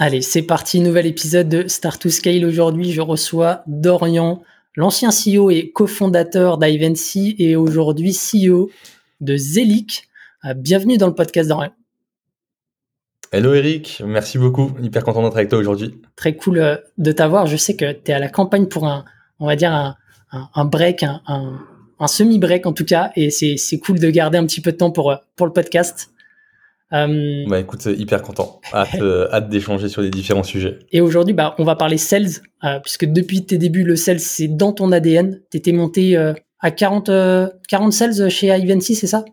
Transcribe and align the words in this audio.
Allez, 0.00 0.22
c'est 0.22 0.42
parti, 0.42 0.78
nouvel 0.78 1.06
épisode 1.06 1.48
de 1.48 1.66
Start 1.66 2.00
to 2.00 2.08
Scale. 2.08 2.44
Aujourd'hui, 2.44 2.92
je 2.92 3.00
reçois 3.00 3.64
Dorian, 3.66 4.44
l'ancien 4.76 5.10
CEO 5.10 5.50
et 5.50 5.72
cofondateur 5.72 6.56
d'Ivancy 6.56 7.34
et 7.40 7.56
aujourd'hui 7.56 8.12
CEO 8.12 8.70
de 9.20 9.36
Zelic. 9.36 10.08
Euh, 10.44 10.54
bienvenue 10.54 10.98
dans 10.98 11.08
le 11.08 11.16
podcast 11.16 11.48
Dorian. 11.48 11.72
Hello 13.32 13.54
Eric, 13.54 14.00
merci 14.06 14.38
beaucoup. 14.38 14.70
Hyper 14.80 15.02
content 15.02 15.24
d'être 15.24 15.36
avec 15.36 15.48
toi 15.48 15.58
aujourd'hui. 15.58 16.00
Très 16.14 16.36
cool 16.36 16.58
euh, 16.58 16.76
de 16.96 17.10
t'avoir. 17.10 17.48
Je 17.48 17.56
sais 17.56 17.74
que 17.74 17.90
tu 17.90 18.12
es 18.12 18.14
à 18.14 18.20
la 18.20 18.28
campagne 18.28 18.66
pour 18.66 18.86
un, 18.86 19.04
on 19.40 19.46
va 19.46 19.56
dire, 19.56 19.96
un, 20.30 20.64
break, 20.64 21.02
un, 21.02 21.20
un 21.98 22.06
semi-break 22.06 22.66
en 22.66 22.72
tout 22.72 22.84
cas. 22.84 23.10
Et 23.16 23.30
c'est 23.30 23.78
cool 23.80 23.98
de 23.98 24.10
garder 24.10 24.38
un 24.38 24.46
petit 24.46 24.60
peu 24.60 24.70
de 24.70 24.76
temps 24.76 24.92
pour, 24.92 25.10
euh, 25.10 25.16
pour 25.34 25.48
le 25.48 25.52
podcast. 25.52 26.12
Euh, 26.92 27.44
bah 27.48 27.60
écoute, 27.60 27.84
hyper 27.86 28.22
content. 28.22 28.60
Hâte, 28.72 28.94
euh, 29.00 29.28
hâte 29.32 29.48
d'échanger 29.48 29.88
sur 29.88 30.02
les 30.02 30.10
différents 30.10 30.42
sujets. 30.42 30.78
Et 30.90 31.00
aujourd'hui, 31.00 31.34
bah, 31.34 31.54
on 31.58 31.64
va 31.64 31.76
parler 31.76 31.98
sales, 31.98 32.28
euh, 32.64 32.78
puisque 32.80 33.04
depuis 33.04 33.44
tes 33.44 33.58
débuts, 33.58 33.84
le 33.84 33.96
sales, 33.96 34.20
c'est 34.20 34.48
dans 34.48 34.72
ton 34.72 34.92
ADN. 34.92 35.40
Tu 35.50 35.58
étais 35.58 35.72
monté 35.72 36.16
à 36.60 36.70
40, 36.70 37.10
40 37.68 37.92
sales 37.92 38.30
chez 38.30 38.48
Ivancy, 38.48 38.94
c'est 38.94 39.06
ça? 39.06 39.24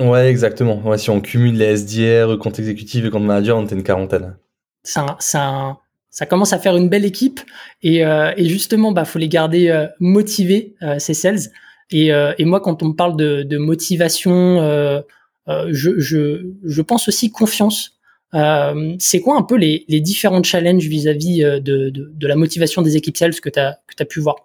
Ouais, 0.00 0.28
exactement. 0.28 0.80
Ouais, 0.84 0.98
si 0.98 1.10
on 1.10 1.20
cumule 1.20 1.56
les 1.56 1.76
SDR, 1.76 2.36
compte 2.38 2.58
exécutif 2.58 3.04
et 3.04 3.10
compte 3.10 3.24
manager, 3.24 3.56
on 3.56 3.64
était 3.64 3.76
une 3.76 3.84
quarantaine. 3.84 4.36
Ça, 4.82 5.16
ça, 5.20 5.78
ça 6.10 6.26
commence 6.26 6.52
à 6.52 6.58
faire 6.58 6.76
une 6.76 6.88
belle 6.88 7.04
équipe. 7.04 7.40
Et, 7.82 7.98
et 7.98 8.48
justement, 8.48 8.92
bah, 8.92 9.04
faut 9.04 9.18
les 9.18 9.28
garder 9.28 9.86
motivés, 10.00 10.74
ces 10.98 11.14
sales. 11.14 11.50
Et, 11.90 12.08
et 12.08 12.44
moi, 12.44 12.60
quand 12.60 12.82
on 12.82 12.88
me 12.88 12.94
parle 12.94 13.16
de, 13.16 13.44
de 13.44 13.58
motivation 13.58 14.60
euh, 14.60 15.00
je, 15.46 15.98
je, 15.98 16.52
je, 16.64 16.82
pense 16.82 17.08
aussi 17.08 17.30
confiance. 17.30 17.94
Euh, 18.34 18.96
c'est 18.98 19.20
quoi 19.20 19.36
un 19.36 19.42
peu 19.42 19.56
les, 19.56 19.84
les 19.88 20.00
différents 20.00 20.42
challenges 20.42 20.86
vis-à-vis 20.86 21.44
euh, 21.44 21.60
de, 21.60 21.90
de, 21.90 22.10
de, 22.12 22.26
la 22.26 22.34
motivation 22.34 22.82
des 22.82 22.96
équipes 22.96 23.16
sales 23.16 23.38
que 23.40 23.48
tu 23.48 23.60
as, 23.60 24.04
pu 24.08 24.20
voir? 24.20 24.36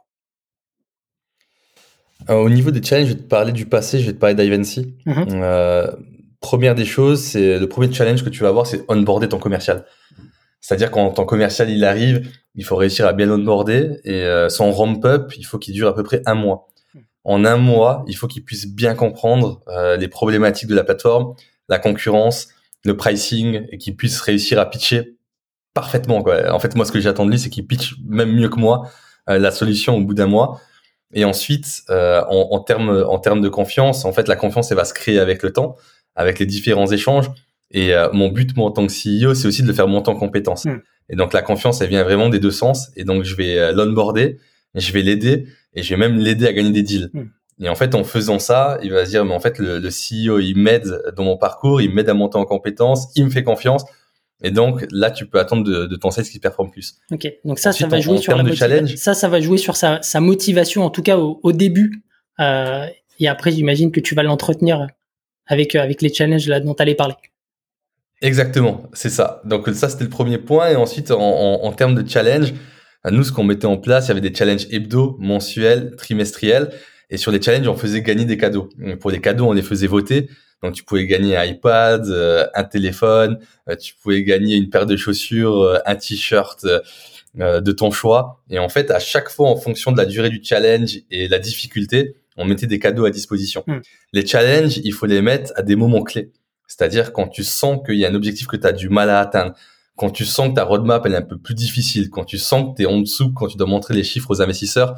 Au 2.27 2.49
niveau 2.49 2.69
des 2.69 2.83
challenges, 2.83 3.07
je 3.07 3.13
vais 3.13 3.19
te 3.19 3.27
parler 3.27 3.51
du 3.51 3.65
passé, 3.65 3.99
je 3.99 4.05
vais 4.05 4.13
te 4.13 4.19
parler 4.19 4.35
d'Ivancy. 4.35 4.93
Mhm. 5.05 5.25
euh, 5.29 5.91
première 6.39 6.75
des 6.75 6.85
choses, 6.85 7.21
c'est 7.21 7.57
le 7.57 7.67
premier 7.67 7.91
challenge 7.91 8.23
que 8.23 8.29
tu 8.29 8.43
vas 8.43 8.49
avoir, 8.49 8.67
c'est 8.67 8.83
onboarder 8.87 9.27
ton 9.27 9.39
commercial. 9.39 9.85
C'est-à-dire 10.61 10.91
quand 10.91 11.09
ton 11.11 11.25
commercial 11.25 11.69
il 11.69 11.83
arrive, 11.83 12.29
il 12.53 12.63
faut 12.63 12.75
réussir 12.75 13.07
à 13.07 13.13
bien 13.13 13.31
onboarder 13.31 13.99
et 14.03 14.25
son 14.49 14.71
ramp 14.71 15.01
up, 15.05 15.31
il 15.37 15.43
faut 15.45 15.57
qu'il 15.57 15.73
dure 15.73 15.87
à 15.87 15.95
peu 15.95 16.03
près 16.03 16.21
un 16.25 16.35
mois 16.35 16.68
en 17.29 17.45
un 17.45 17.57
mois, 17.57 18.03
il 18.07 18.15
faut 18.15 18.25
qu'ils 18.25 18.43
puissent 18.43 18.65
bien 18.65 18.95
comprendre 18.95 19.61
euh, 19.67 19.97
les 19.97 20.07
problématiques 20.07 20.67
de 20.67 20.73
la 20.73 20.83
plateforme, 20.83 21.35
la 21.67 21.77
concurrence, 21.77 22.47
le 22.83 22.97
pricing, 22.97 23.67
et 23.71 23.77
qu'ils 23.77 23.95
puissent 23.95 24.19
réussir 24.19 24.59
à 24.59 24.67
pitcher 24.67 25.15
parfaitement. 25.75 26.23
Quoi. 26.23 26.51
En 26.51 26.57
fait, 26.57 26.75
moi, 26.75 26.85
ce 26.85 26.91
que 26.91 26.99
j'attends 26.99 27.27
de 27.27 27.31
lui, 27.31 27.37
c'est 27.37 27.51
qu'il 27.51 27.67
pitch 27.67 27.97
même 28.03 28.31
mieux 28.31 28.49
que 28.49 28.57
moi 28.57 28.89
euh, 29.29 29.37
la 29.37 29.51
solution 29.51 29.95
au 29.95 30.01
bout 30.01 30.15
d'un 30.15 30.25
mois. 30.25 30.59
Et 31.13 31.23
ensuite, 31.23 31.83
euh, 31.91 32.23
en, 32.29 32.47
en 32.49 32.59
termes 32.61 33.05
en 33.07 33.19
de 33.19 33.49
confiance, 33.49 34.05
en 34.05 34.11
fait, 34.11 34.27
la 34.27 34.35
confiance, 34.35 34.71
elle 34.71 34.77
va 34.77 34.85
se 34.85 34.95
créer 34.95 35.19
avec 35.19 35.43
le 35.43 35.53
temps, 35.53 35.75
avec 36.15 36.39
les 36.39 36.47
différents 36.47 36.87
échanges. 36.87 37.29
Et 37.69 37.93
mon 38.11 38.29
but, 38.29 38.57
moi, 38.57 38.69
en 38.69 38.71
tant 38.71 38.87
que 38.87 38.91
CEO, 38.91 39.35
c'est 39.35 39.47
aussi 39.47 39.61
de 39.61 39.67
le 39.67 39.73
faire 39.73 39.87
monter 39.87 40.09
en 40.09 40.15
compétences. 40.15 40.65
Hmm. 40.65 40.79
Et 41.09 41.15
donc, 41.15 41.33
la 41.33 41.43
confiance, 41.43 41.79
elle 41.81 41.89
vient 41.89 42.03
vraiment 42.03 42.29
des 42.29 42.39
deux 42.39 42.49
sens. 42.49 42.89
Et 42.95 43.03
donc, 43.03 43.23
je 43.23 43.35
vais 43.35 43.71
l'onboarder, 43.71 44.39
je 44.73 44.91
vais 44.91 45.03
l'aider 45.03 45.45
et 45.73 45.83
je 45.83 45.89
vais 45.89 45.97
même 45.99 46.17
l'aider 46.17 46.47
à 46.47 46.53
gagner 46.53 46.71
des 46.71 46.83
deals. 46.83 47.09
Hmm. 47.13 47.29
Et 47.61 47.69
en 47.69 47.75
fait, 47.75 47.93
en 47.93 48.03
faisant 48.03 48.39
ça, 48.39 48.77
il 48.81 48.91
va 48.91 49.05
se 49.05 49.09
dire, 49.09 49.25
mais 49.25 49.33
en 49.33 49.39
fait, 49.39 49.59
le, 49.59 49.79
le 49.79 49.89
CEO, 49.89 50.39
il 50.39 50.55
m'aide 50.55 51.01
dans 51.15 51.23
mon 51.23 51.37
parcours, 51.37 51.81
il 51.81 51.93
m'aide 51.93 52.07
à 52.07 52.13
monter 52.13 52.37
en 52.37 52.45
compétences, 52.45 53.07
il 53.15 53.25
me 53.25 53.29
fait 53.29 53.43
confiance. 53.43 53.83
Et 54.41 54.51
donc 54.51 54.85
là, 54.91 55.11
tu 55.11 55.25
peux 55.25 55.39
attendre 55.39 55.65
de, 55.65 55.85
de 55.85 55.95
ton 55.97 56.11
sales 56.11 56.25
qui 56.25 56.39
performe 56.39 56.71
plus. 56.71 56.95
Ok, 57.11 57.27
donc 57.43 57.59
ça, 57.59 57.73
ça 57.73 57.87
va 57.87 57.99
jouer 57.99 58.17
sur 58.19 58.37
la 58.37 58.55
challenge. 58.55 58.95
Ça, 58.95 59.13
ça 59.13 59.27
va 59.27 59.41
jouer 59.41 59.57
sur 59.57 59.75
sa, 59.75 60.01
sa 60.01 60.21
motivation, 60.21 60.83
en 60.83 60.89
tout 60.89 61.01
cas 61.01 61.17
au, 61.17 61.41
au 61.43 61.51
début. 61.51 62.03
Euh, 62.39 62.85
et 63.19 63.27
après, 63.27 63.51
j'imagine 63.51 63.91
que 63.91 63.99
tu 63.99 64.15
vas 64.15 64.23
l'entretenir 64.23 64.87
avec 65.45 65.75
avec 65.75 66.01
les 66.01 66.13
challenges 66.13 66.47
là 66.47 66.61
dont 66.61 66.73
tu 66.73 66.81
allais 66.81 66.95
parler. 66.95 67.15
Exactement, 68.21 68.83
c'est 68.93 69.09
ça. 69.09 69.41
Donc 69.43 69.67
ça, 69.69 69.89
c'était 69.89 70.05
le 70.05 70.09
premier 70.09 70.37
point. 70.37 70.69
Et 70.69 70.75
ensuite, 70.77 71.11
en, 71.11 71.19
en, 71.19 71.65
en 71.65 71.71
termes 71.73 71.95
de 72.01 72.09
challenge, 72.09 72.53
nous, 73.11 73.23
ce 73.23 73.31
qu'on 73.31 73.43
mettait 73.43 73.65
en 73.65 73.77
place, 73.77 74.05
il 74.05 74.07
y 74.09 74.11
avait 74.11 74.21
des 74.21 74.33
challenges 74.33 74.67
hebdo, 74.71 75.15
mensuels, 75.19 75.95
trimestriels. 75.95 76.71
Et 77.09 77.17
sur 77.17 77.31
les 77.31 77.41
challenges, 77.41 77.67
on 77.67 77.75
faisait 77.75 78.01
gagner 78.01 78.25
des 78.25 78.37
cadeaux. 78.37 78.69
pour 78.99 79.11
les 79.11 79.21
cadeaux, 79.21 79.47
on 79.47 79.53
les 79.53 79.61
faisait 79.61 79.87
voter. 79.87 80.29
Donc, 80.61 80.73
tu 80.73 80.83
pouvais 80.83 81.05
gagner 81.05 81.37
un 81.37 81.45
iPad, 81.45 82.05
euh, 82.07 82.45
un 82.53 82.65
téléphone, 82.65 83.39
euh, 83.69 83.75
tu 83.75 83.93
pouvais 83.95 84.23
gagner 84.23 84.57
une 84.57 84.69
paire 84.69 84.85
de 84.85 84.97
chaussures, 84.97 85.61
euh, 85.61 85.77
un 85.85 85.95
t-shirt 85.95 86.65
de 87.35 87.71
ton 87.71 87.91
choix. 87.91 88.43
Et 88.49 88.59
en 88.59 88.69
fait, 88.69 88.91
à 88.91 88.99
chaque 88.99 89.29
fois, 89.29 89.49
en 89.49 89.55
fonction 89.55 89.91
de 89.91 89.97
la 89.97 90.05
durée 90.05 90.29
du 90.29 90.41
challenge 90.43 90.99
et 91.11 91.27
la 91.27 91.39
difficulté, 91.39 92.15
on 92.35 92.45
mettait 92.45 92.67
des 92.67 92.79
cadeaux 92.79 93.05
à 93.05 93.11
disposition. 93.11 93.63
Hmm. 93.67 93.79
Les 94.13 94.25
challenges, 94.25 94.79
il 94.83 94.93
faut 94.93 95.05
les 95.05 95.21
mettre 95.21 95.53
à 95.55 95.61
des 95.61 95.75
moments 95.75 96.03
clés. 96.03 96.31
C'est-à-dire 96.67 97.13
quand 97.13 97.27
tu 97.27 97.43
sens 97.43 97.79
qu'il 97.85 97.95
y 97.95 98.05
a 98.05 98.09
un 98.09 98.15
objectif 98.15 98.47
que 98.47 98.57
tu 98.57 98.65
as 98.65 98.71
du 98.71 98.89
mal 98.89 99.09
à 99.09 99.19
atteindre, 99.19 99.53
quand 99.99 100.11
tu 100.11 100.23
sens 100.23 100.47
que 100.47 100.53
ta 100.53 100.63
roadmap 100.63 101.05
elle 101.05 101.13
est 101.13 101.17
un 101.17 101.21
peu 101.21 101.37
plus 101.37 101.53
difficile, 101.53 102.09
quand 102.09 102.23
tu 102.23 102.37
sens 102.37 102.71
que 102.71 102.77
tu 102.77 102.83
es 102.83 102.85
en 102.85 103.01
dessous, 103.01 103.33
quand 103.33 103.47
tu 103.47 103.57
dois 103.57 103.67
montrer 103.67 103.93
les 103.93 104.05
chiffres 104.05 104.31
aux 104.31 104.41
investisseurs, 104.41 104.95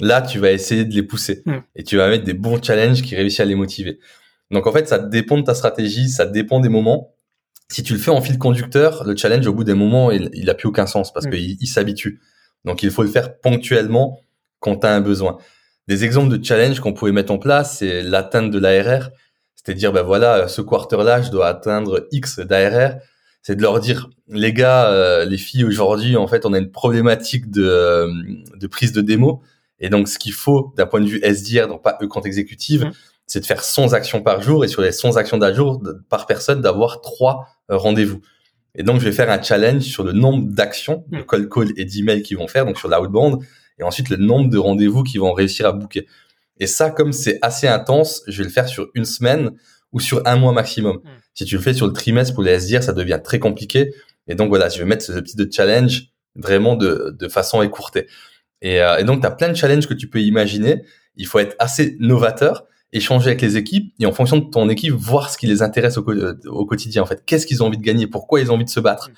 là 0.00 0.20
tu 0.20 0.40
vas 0.40 0.50
essayer 0.50 0.84
de 0.84 0.92
les 0.92 1.04
pousser 1.04 1.44
hmm. 1.46 1.58
et 1.76 1.84
tu 1.84 1.96
vas 1.96 2.08
mettre 2.08 2.24
des 2.24 2.34
bons 2.34 2.60
challenges 2.60 3.02
qui 3.02 3.14
réussissent 3.14 3.38
à 3.38 3.44
les 3.44 3.54
motiver. 3.54 4.00
Donc 4.50 4.66
en 4.66 4.72
fait, 4.72 4.88
ça 4.88 4.98
dépend 4.98 5.38
de 5.38 5.44
ta 5.44 5.54
stratégie, 5.54 6.08
ça 6.08 6.26
dépend 6.26 6.58
des 6.58 6.68
moments. 6.68 7.14
Si 7.70 7.84
tu 7.84 7.92
le 7.92 8.00
fais 8.00 8.10
en 8.10 8.20
fil 8.20 8.36
conducteur, 8.36 9.04
le 9.04 9.14
challenge 9.14 9.46
au 9.46 9.54
bout 9.54 9.62
des 9.62 9.74
moments, 9.74 10.10
il, 10.10 10.28
il 10.32 10.50
a 10.50 10.54
plus 10.54 10.66
aucun 10.66 10.86
sens 10.86 11.12
parce 11.12 11.26
hmm. 11.26 11.30
qu'il 11.30 11.56
il, 11.60 11.66
s'habitue. 11.68 12.20
Donc 12.64 12.82
il 12.82 12.90
faut 12.90 13.04
le 13.04 13.10
faire 13.10 13.38
ponctuellement 13.38 14.24
quand 14.58 14.78
tu 14.78 14.86
as 14.88 14.92
un 14.92 15.00
besoin. 15.00 15.38
Des 15.86 16.04
exemples 16.04 16.36
de 16.36 16.44
challenges 16.44 16.80
qu'on 16.80 16.94
pouvait 16.94 17.12
mettre 17.12 17.32
en 17.32 17.38
place, 17.38 17.78
c'est 17.78 18.02
l'atteinte 18.02 18.50
de 18.50 18.58
l'ARR. 18.58 19.10
C'est-à-dire, 19.54 19.92
ben 19.92 20.02
voilà, 20.02 20.48
ce 20.48 20.62
quarter-là, 20.62 21.22
je 21.22 21.30
dois 21.30 21.46
atteindre 21.46 22.08
X 22.10 22.40
d'ARR 22.40 22.96
c'est 23.42 23.56
de 23.56 23.62
leur 23.62 23.80
dire 23.80 24.08
les 24.28 24.52
gars, 24.52 24.88
euh, 24.90 25.24
les 25.24 25.36
filles 25.36 25.64
aujourd'hui 25.64 26.16
en 26.16 26.26
fait 26.26 26.46
on 26.46 26.52
a 26.52 26.58
une 26.58 26.70
problématique 26.70 27.50
de, 27.50 27.64
euh, 27.64 28.12
de 28.56 28.66
prise 28.66 28.92
de 28.92 29.00
démo 29.00 29.42
et 29.80 29.88
donc 29.88 30.08
ce 30.08 30.18
qu'il 30.18 30.32
faut 30.32 30.72
d'un 30.76 30.86
point 30.86 31.00
de 31.00 31.06
vue 31.06 31.20
SDR 31.22 31.68
donc 31.68 31.82
pas 31.82 31.98
e 32.00 32.06
compte 32.06 32.24
exécutive 32.24 32.86
mmh. 32.86 32.92
c'est 33.26 33.40
de 33.40 33.46
faire 33.46 33.62
100 33.62 33.92
actions 33.92 34.22
par 34.22 34.40
jour 34.42 34.64
et 34.64 34.68
sur 34.68 34.80
les 34.80 34.92
100 34.92 35.16
actions 35.16 35.38
d'un 35.38 35.52
jour 35.52 35.82
par 36.08 36.26
personne 36.26 36.60
d'avoir 36.60 37.00
trois 37.00 37.46
euh, 37.70 37.76
rendez-vous. 37.76 38.20
Et 38.74 38.84
donc 38.84 39.00
je 39.00 39.04
vais 39.04 39.12
faire 39.12 39.30
un 39.30 39.42
challenge 39.42 39.82
sur 39.82 40.02
le 40.02 40.12
nombre 40.12 40.48
d'actions, 40.48 41.04
de 41.08 41.18
mmh. 41.18 41.26
call 41.26 41.48
call 41.48 41.68
et 41.76 41.84
d'emails 41.84 42.22
qu'ils 42.22 42.38
vont 42.38 42.48
faire 42.48 42.64
donc 42.64 42.78
sur 42.78 42.88
l'outbound 42.88 43.42
et 43.78 43.82
ensuite 43.82 44.08
le 44.08 44.16
nombre 44.16 44.48
de 44.48 44.58
rendez-vous 44.58 45.02
qu'ils 45.02 45.20
vont 45.20 45.32
réussir 45.32 45.66
à 45.66 45.72
booker. 45.72 46.06
Et 46.58 46.66
ça 46.66 46.90
comme 46.90 47.12
c'est 47.12 47.38
assez 47.42 47.66
intense, 47.66 48.22
je 48.28 48.38
vais 48.38 48.44
le 48.44 48.50
faire 48.50 48.68
sur 48.68 48.88
une 48.94 49.04
semaine 49.04 49.50
ou 49.92 50.00
sur 50.00 50.22
un 50.26 50.36
mois 50.36 50.52
maximum. 50.52 50.96
Hmm. 50.96 51.08
Si 51.34 51.44
tu 51.44 51.56
le 51.56 51.62
fais 51.62 51.74
sur 51.74 51.86
le 51.86 51.92
trimestre 51.92 52.34
pour 52.34 52.42
les 52.42 52.52
SDR, 52.52 52.82
ça 52.82 52.92
devient 52.92 53.20
très 53.22 53.38
compliqué. 53.38 53.94
Et 54.26 54.34
donc 54.34 54.48
voilà, 54.48 54.68
je 54.68 54.78
vais 54.78 54.84
mettre 54.84 55.04
ce 55.04 55.12
petit 55.12 55.36
de 55.36 55.48
challenge 55.50 56.12
vraiment 56.36 56.76
de, 56.76 57.14
de 57.18 57.28
façon 57.28 57.62
écourtée. 57.62 58.06
Et, 58.60 58.80
euh, 58.80 58.98
et 58.98 59.04
donc, 59.04 59.20
tu 59.20 59.26
as 59.26 59.30
plein 59.30 59.48
de 59.48 59.54
challenges 59.54 59.86
que 59.86 59.94
tu 59.94 60.08
peux 60.08 60.20
imaginer. 60.20 60.82
Il 61.16 61.26
faut 61.26 61.38
être 61.38 61.56
assez 61.58 61.96
novateur, 61.98 62.64
échanger 62.92 63.28
avec 63.28 63.42
les 63.42 63.56
équipes 63.56 63.92
et 63.98 64.06
en 64.06 64.12
fonction 64.12 64.38
de 64.38 64.48
ton 64.48 64.68
équipe, 64.68 64.92
voir 64.92 65.30
ce 65.30 65.36
qui 65.36 65.46
les 65.46 65.62
intéresse 65.62 65.98
au, 65.98 66.08
euh, 66.10 66.38
au 66.46 66.64
quotidien. 66.64 67.02
En 67.02 67.06
fait, 67.06 67.22
qu'est-ce 67.26 67.46
qu'ils 67.46 67.62
ont 67.62 67.66
envie 67.66 67.78
de 67.78 67.82
gagner, 67.82 68.06
pourquoi 68.06 68.40
ils 68.40 68.50
ont 68.50 68.54
envie 68.54 68.64
de 68.64 68.70
se 68.70 68.80
battre? 68.80 69.10
Hmm. 69.10 69.14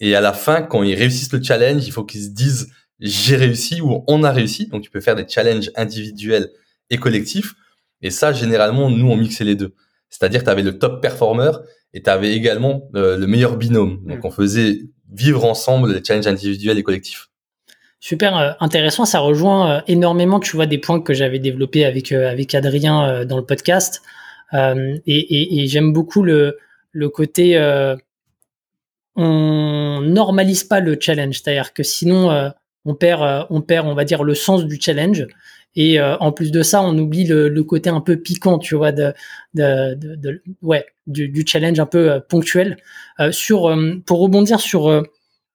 Et 0.00 0.14
à 0.14 0.20
la 0.20 0.32
fin, 0.32 0.62
quand 0.62 0.84
ils 0.84 0.94
réussissent 0.94 1.32
le 1.32 1.42
challenge, 1.42 1.86
il 1.86 1.92
faut 1.92 2.04
qu'ils 2.04 2.22
se 2.22 2.28
disent 2.28 2.70
j'ai 3.00 3.36
réussi 3.36 3.80
ou 3.80 4.04
on 4.06 4.22
a 4.24 4.32
réussi. 4.32 4.66
Donc, 4.68 4.82
tu 4.82 4.90
peux 4.90 5.00
faire 5.00 5.16
des 5.16 5.26
challenges 5.28 5.70
individuels 5.76 6.50
et 6.90 6.98
collectifs. 6.98 7.54
Et 8.00 8.10
ça, 8.10 8.32
généralement, 8.32 8.90
nous, 8.90 9.08
on 9.08 9.16
mixait 9.16 9.44
les 9.44 9.56
deux. 9.56 9.74
C'est-à-dire, 10.10 10.42
tu 10.44 10.50
avais 10.50 10.62
le 10.62 10.78
top 10.78 11.02
performer 11.02 11.50
et 11.94 12.02
tu 12.02 12.10
avais 12.10 12.32
également 12.32 12.88
euh, 12.94 13.16
le 13.16 13.26
meilleur 13.26 13.56
binôme. 13.56 14.00
Donc, 14.06 14.18
mm. 14.18 14.26
on 14.26 14.30
faisait 14.30 14.80
vivre 15.12 15.44
ensemble 15.44 15.92
les 15.92 16.04
challenges 16.04 16.26
individuels 16.26 16.78
et 16.78 16.82
collectifs. 16.82 17.28
Super 18.00 18.36
euh, 18.36 18.50
intéressant, 18.60 19.04
ça 19.04 19.20
rejoint 19.20 19.70
euh, 19.70 19.80
énormément, 19.88 20.40
tu 20.40 20.56
vois, 20.56 20.66
des 20.66 20.78
points 20.78 21.00
que 21.00 21.14
j'avais 21.14 21.38
développés 21.38 21.84
avec 21.84 22.12
avec 22.12 22.54
Adrien 22.54 23.24
dans 23.24 23.36
le 23.36 23.44
podcast. 23.44 24.02
Et, 24.54 25.00
et, 25.06 25.60
et 25.60 25.66
j'aime 25.66 25.92
beaucoup 25.92 26.22
le 26.22 26.58
le 26.92 27.08
côté 27.10 27.58
on 29.14 30.00
normalise 30.00 30.64
pas 30.64 30.80
le 30.80 30.96
challenge, 30.98 31.40
c'est-à-dire 31.42 31.74
que 31.74 31.82
sinon 31.82 32.50
on 32.86 32.94
perd, 32.94 33.46
on 33.50 33.60
perd, 33.60 33.86
on 33.86 33.94
va 33.94 34.04
dire 34.04 34.24
le 34.24 34.34
sens 34.34 34.64
du 34.64 34.80
challenge. 34.80 35.26
Et 35.76 36.00
en 36.00 36.32
plus 36.32 36.50
de 36.50 36.62
ça, 36.62 36.82
on 36.82 36.98
oublie 36.98 37.24
le, 37.24 37.62
côté 37.62 37.88
un 37.88 38.00
peu 38.00 38.16
piquant, 38.16 38.58
tu 38.58 38.74
vois, 38.74 38.90
de, 38.90 39.14
du, 41.06 41.44
challenge 41.46 41.78
un 41.78 41.86
peu 41.86 42.20
ponctuel. 42.28 42.78
sur, 43.30 43.78
pour 44.04 44.18
rebondir 44.20 44.58
sur 44.58 45.04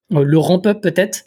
le 0.10 0.38
ramp-up 0.38 0.82
peut-être, 0.82 1.26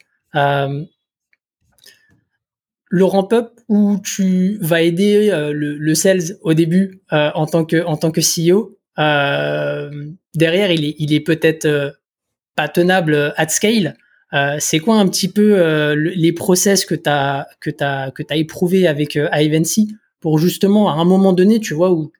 le 2.89 3.05
ramp-up 3.05 3.61
où 3.69 3.99
tu 4.03 4.59
vas 4.61 4.83
aider 4.83 5.31
euh, 5.31 5.53
le, 5.53 5.95
sales 5.95 6.37
au 6.43 6.55
début 6.55 7.01
euh, 7.13 7.31
en 7.35 7.47
tant 7.47 7.65
que 7.65 7.85
en 7.85 7.97
CEO. 7.97 8.79
Euh, 8.99 9.91
derrière, 10.35 10.71
il 10.71 10.85
est 10.85 10.95
il 10.99 11.13
est 11.13 11.21
peut-être 11.21 11.99
pas 12.55 12.69
tenable 12.69 13.35
at 13.37 13.49
scale. 13.49 13.97
C'est 14.59 14.79
quoi 14.79 14.97
un 14.97 15.09
petit 15.09 15.29
peu 15.29 15.93
les 15.95 16.33
process 16.33 16.85
que 16.85 16.95
tu 16.95 17.09
as 17.09 17.47
que 17.61 17.71
tu 17.71 18.13
que 18.13 18.23
tu 18.23 18.39
éprouvé 18.39 18.87
avec 18.87 19.19
Ivancy 19.33 19.95
pour 20.21 20.39
justement 20.39 20.91
à 20.91 20.95
un 20.95 21.05
moment 21.05 21.33
donné, 21.33 21.61
tu 21.61 21.75
vois 21.75 21.93
où 21.93 22.13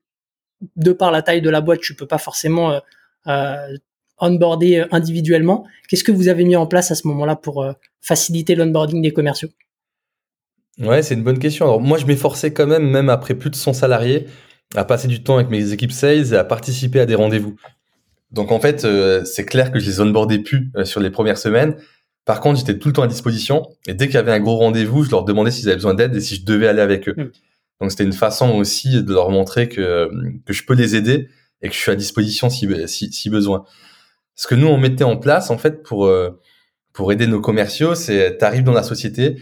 de 0.77 0.93
par 0.93 1.11
la 1.11 1.23
taille 1.23 1.43
de 1.43 1.51
la 1.51 1.61
boîte, 1.61 1.81
tu 1.81 1.95
peux 1.95 2.07
pas 2.07 2.19
forcément 2.19 2.81
onboarder 4.19 4.85
individuellement. 4.91 5.67
Qu'est-ce 5.89 6.05
que 6.05 6.13
vous 6.13 6.29
avez 6.29 6.45
mis 6.45 6.57
en 6.57 6.67
place 6.67 6.91
à 6.91 6.95
ce 6.95 7.07
moment-là 7.09 7.37
pour 7.37 7.67
faciliter 8.01 8.55
l'onboarding 8.55 9.03
des 9.03 9.13
commerciaux? 9.13 9.49
Ouais, 10.79 11.03
c'est 11.03 11.15
une 11.15 11.23
bonne 11.23 11.39
question. 11.39 11.67
Alors 11.67 11.81
moi, 11.81 11.99
je 11.99 12.07
m'efforçais 12.07 12.53
quand 12.53 12.67
même, 12.67 12.89
même 12.89 13.09
après 13.09 13.35
plus 13.35 13.51
de 13.51 13.57
100 13.57 13.73
salariés, 13.73 14.27
à 14.75 14.85
passer 14.85 15.09
du 15.09 15.23
temps 15.23 15.37
avec 15.37 15.49
mes 15.49 15.73
équipes 15.73 15.93
sales 15.93 16.33
et 16.33 16.37
à 16.37 16.45
participer 16.45 17.01
à 17.01 17.07
des 17.07 17.15
rendez-vous. 17.15 17.57
Donc 18.31 18.53
en 18.53 18.61
fait, 18.61 18.85
euh, 18.85 19.25
c'est 19.25 19.47
clair 19.47 19.73
que 19.73 19.79
je 19.79 19.87
les 19.87 20.01
onboardais 20.01 20.39
plus 20.39 20.71
euh, 20.77 20.85
sur 20.85 21.01
les 21.01 21.11
premières 21.11 21.39
semaines. 21.39 21.77
Par 22.27 22.41
contre, 22.41 22.59
j'étais 22.59 22.79
tout 22.79 22.89
le 22.89 22.93
temps 22.93 23.03
à 23.03 23.07
disposition 23.07 23.67
et 23.87 23.95
dès 23.95 24.07
qu'il 24.07 24.17
y 24.17 24.19
avait 24.19 24.33
un 24.33 24.41
gros 24.41 24.57
rendez-vous, 24.57 25.05
je 25.05 25.11
leur 25.11 25.25
demandais 25.25 25.51
s'ils 25.51 25.69
avaient 25.69 25.77
besoin 25.77 25.95
d'aide 25.95 26.15
et 26.15 26.21
si 26.21 26.35
je 26.35 26.45
devais 26.45 26.69
aller 26.69 26.83
avec 26.83 27.09
eux. 27.09 27.15
Hmm. 27.17 27.31
Donc 27.81 27.91
c'était 27.91 28.05
une 28.05 28.13
façon 28.13 28.51
aussi 28.51 29.03
de 29.03 29.13
leur 29.13 29.31
montrer 29.31 29.69
que, 29.69 30.11
que 30.45 30.53
je 30.53 30.65
peux 30.65 30.75
les 30.75 30.97
aider 30.97 31.29
et 31.63 31.69
que 31.69 31.75
je 31.75 31.81
suis 31.81 31.91
à 31.91 31.97
disposition 31.97 32.51
si, 32.51 32.69
si, 32.89 33.13
si 33.13 33.31
besoin. 33.31 33.65
Ce 34.35 34.47
que 34.47 34.55
nous, 34.55 34.67
on 34.67 34.77
mettait 34.77 35.05
en 35.05 35.17
place, 35.17 35.51
en 35.51 35.57
fait, 35.57 35.83
pour, 35.83 36.07
euh, 36.07 36.39
pour 36.93 37.13
aider 37.13 37.27
nos 37.27 37.41
commerciaux, 37.41 37.95
c'est 37.95 38.37
tu 38.39 38.45
arrives 38.45 38.65
dans 38.65 38.73
la 38.73 38.83
société, 38.83 39.37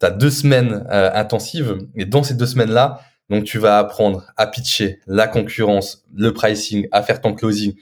tu 0.00 0.06
as 0.06 0.10
deux 0.10 0.30
semaines 0.30 0.86
euh, 0.90 1.10
intensives 1.14 1.78
et 1.96 2.04
dans 2.04 2.22
ces 2.22 2.34
deux 2.34 2.46
semaines-là, 2.46 3.00
donc 3.28 3.44
tu 3.44 3.58
vas 3.58 3.78
apprendre 3.78 4.24
à 4.36 4.46
pitcher 4.46 5.00
la 5.06 5.26
concurrence, 5.26 6.04
le 6.14 6.32
pricing, 6.32 6.86
à 6.92 7.02
faire 7.02 7.20
ton 7.20 7.34
closing. 7.34 7.74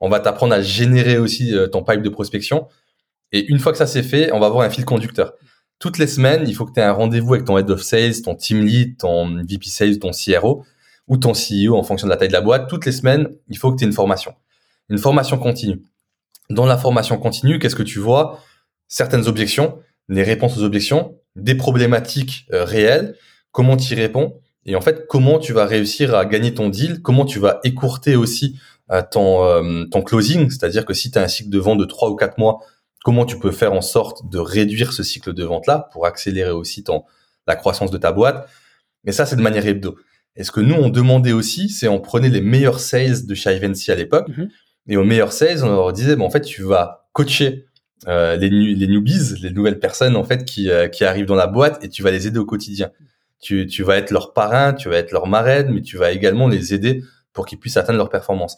On 0.00 0.08
va 0.08 0.18
t'apprendre 0.18 0.54
à 0.54 0.60
générer 0.60 1.18
aussi 1.18 1.54
euh, 1.54 1.68
ton 1.68 1.84
pipe 1.84 2.02
de 2.02 2.08
prospection. 2.08 2.66
Et 3.32 3.46
une 3.46 3.58
fois 3.58 3.72
que 3.72 3.78
ça 3.78 3.86
c'est 3.86 4.02
fait, 4.02 4.32
on 4.32 4.40
va 4.40 4.46
avoir 4.46 4.64
un 4.64 4.70
fil 4.70 4.84
conducteur. 4.84 5.34
Toutes 5.78 5.98
les 5.98 6.06
semaines, 6.06 6.44
il 6.46 6.54
faut 6.54 6.66
que 6.66 6.72
tu 6.72 6.80
aies 6.80 6.84
un 6.84 6.92
rendez-vous 6.92 7.34
avec 7.34 7.46
ton 7.46 7.56
head 7.56 7.70
of 7.70 7.82
sales, 7.82 8.20
ton 8.22 8.34
team 8.34 8.64
lead, 8.64 8.96
ton 8.98 9.42
VP 9.42 9.66
sales, 9.66 9.98
ton 9.98 10.10
CRO 10.10 10.64
ou 11.06 11.16
ton 11.16 11.32
CEO 11.32 11.76
en 11.76 11.82
fonction 11.82 12.06
de 12.06 12.10
la 12.10 12.16
taille 12.16 12.28
de 12.28 12.32
la 12.32 12.40
boîte. 12.40 12.68
Toutes 12.68 12.84
les 12.84 12.92
semaines, 12.92 13.28
il 13.48 13.56
faut 13.56 13.70
que 13.70 13.78
tu 13.78 13.84
aies 13.84 13.86
une 13.86 13.92
formation. 13.92 14.34
Une 14.88 14.98
formation 14.98 15.38
continue. 15.38 15.82
Dans 16.50 16.66
la 16.66 16.78
formation 16.78 17.18
continue, 17.18 17.58
qu'est-ce 17.58 17.76
que 17.76 17.82
tu 17.82 17.98
vois? 17.98 18.40
Certaines 18.88 19.28
objections, 19.28 19.78
les 20.08 20.22
réponses 20.22 20.56
aux 20.58 20.62
objections, 20.62 21.16
des 21.36 21.54
problématiques 21.54 22.46
euh, 22.52 22.64
réelles, 22.64 23.14
comment 23.52 23.76
tu 23.76 23.92
y 23.92 23.96
réponds? 23.96 24.40
Et 24.64 24.74
en 24.74 24.80
fait 24.80 25.06
comment 25.06 25.38
tu 25.38 25.52
vas 25.52 25.66
réussir 25.66 26.14
à 26.14 26.24
gagner 26.24 26.54
ton 26.54 26.68
deal, 26.68 27.02
comment 27.02 27.24
tu 27.24 27.38
vas 27.38 27.60
écourter 27.64 28.16
aussi 28.16 28.58
euh, 28.90 29.02
ton, 29.08 29.44
euh, 29.44 29.84
ton 29.90 30.02
closing, 30.02 30.50
c'est-à-dire 30.50 30.84
que 30.84 30.94
si 30.94 31.10
tu 31.10 31.18
as 31.18 31.22
un 31.22 31.28
cycle 31.28 31.50
de 31.50 31.58
vente 31.58 31.78
de 31.78 31.84
3 31.84 32.10
ou 32.10 32.16
4 32.16 32.38
mois, 32.38 32.60
comment 33.04 33.24
tu 33.24 33.38
peux 33.38 33.52
faire 33.52 33.72
en 33.72 33.80
sorte 33.80 34.28
de 34.28 34.38
réduire 34.38 34.92
ce 34.92 35.02
cycle 35.02 35.32
de 35.32 35.44
vente-là 35.44 35.88
pour 35.92 36.06
accélérer 36.06 36.50
aussi 36.50 36.84
ton, 36.84 37.04
la 37.46 37.56
croissance 37.56 37.90
de 37.90 37.98
ta 37.98 38.12
boîte? 38.12 38.48
Mais 39.04 39.12
ça, 39.12 39.26
c'est 39.26 39.36
de 39.36 39.42
manière 39.42 39.66
hebdo. 39.66 39.96
Et 40.36 40.44
ce 40.44 40.50
que 40.50 40.60
nous, 40.60 40.74
on 40.74 40.88
demandait 40.88 41.32
aussi, 41.32 41.68
c'est 41.68 41.88
on 41.88 42.00
prenait 42.00 42.28
les 42.28 42.40
meilleurs 42.40 42.80
sales 42.80 43.26
de 43.26 43.34
chez 43.34 43.56
Ivancy 43.56 43.90
à 43.90 43.94
l'époque, 43.94 44.28
mm-hmm. 44.28 44.48
et 44.88 44.96
aux 44.96 45.04
meilleurs 45.04 45.32
sales, 45.32 45.64
on 45.64 45.68
leur 45.68 45.92
disait, 45.92 46.16
bon, 46.16 46.26
en 46.26 46.30
fait, 46.30 46.42
tu 46.42 46.62
vas 46.62 47.08
coacher 47.12 47.66
euh, 48.06 48.36
les, 48.36 48.48
les 48.48 48.86
newbies, 48.86 49.34
les 49.42 49.50
nouvelles 49.50 49.80
personnes 49.80 50.14
en 50.14 50.22
fait 50.22 50.44
qui, 50.44 50.70
euh, 50.70 50.86
qui 50.86 51.04
arrivent 51.04 51.26
dans 51.26 51.34
la 51.34 51.48
boîte 51.48 51.82
et 51.84 51.88
tu 51.88 52.04
vas 52.04 52.12
les 52.12 52.28
aider 52.28 52.38
au 52.38 52.44
quotidien. 52.44 52.90
Tu, 53.40 53.66
tu 53.66 53.82
vas 53.82 53.96
être 53.96 54.12
leur 54.12 54.32
parrain, 54.32 54.72
tu 54.72 54.88
vas 54.88 54.98
être 54.98 55.10
leur 55.10 55.26
marraine, 55.26 55.72
mais 55.72 55.82
tu 55.82 55.96
vas 55.96 56.12
également 56.12 56.46
les 56.46 56.74
aider 56.74 57.02
pour 57.32 57.46
qu'ils 57.46 57.58
puissent 57.58 57.76
atteindre 57.76 57.98
leur 57.98 58.08
performance. 58.08 58.56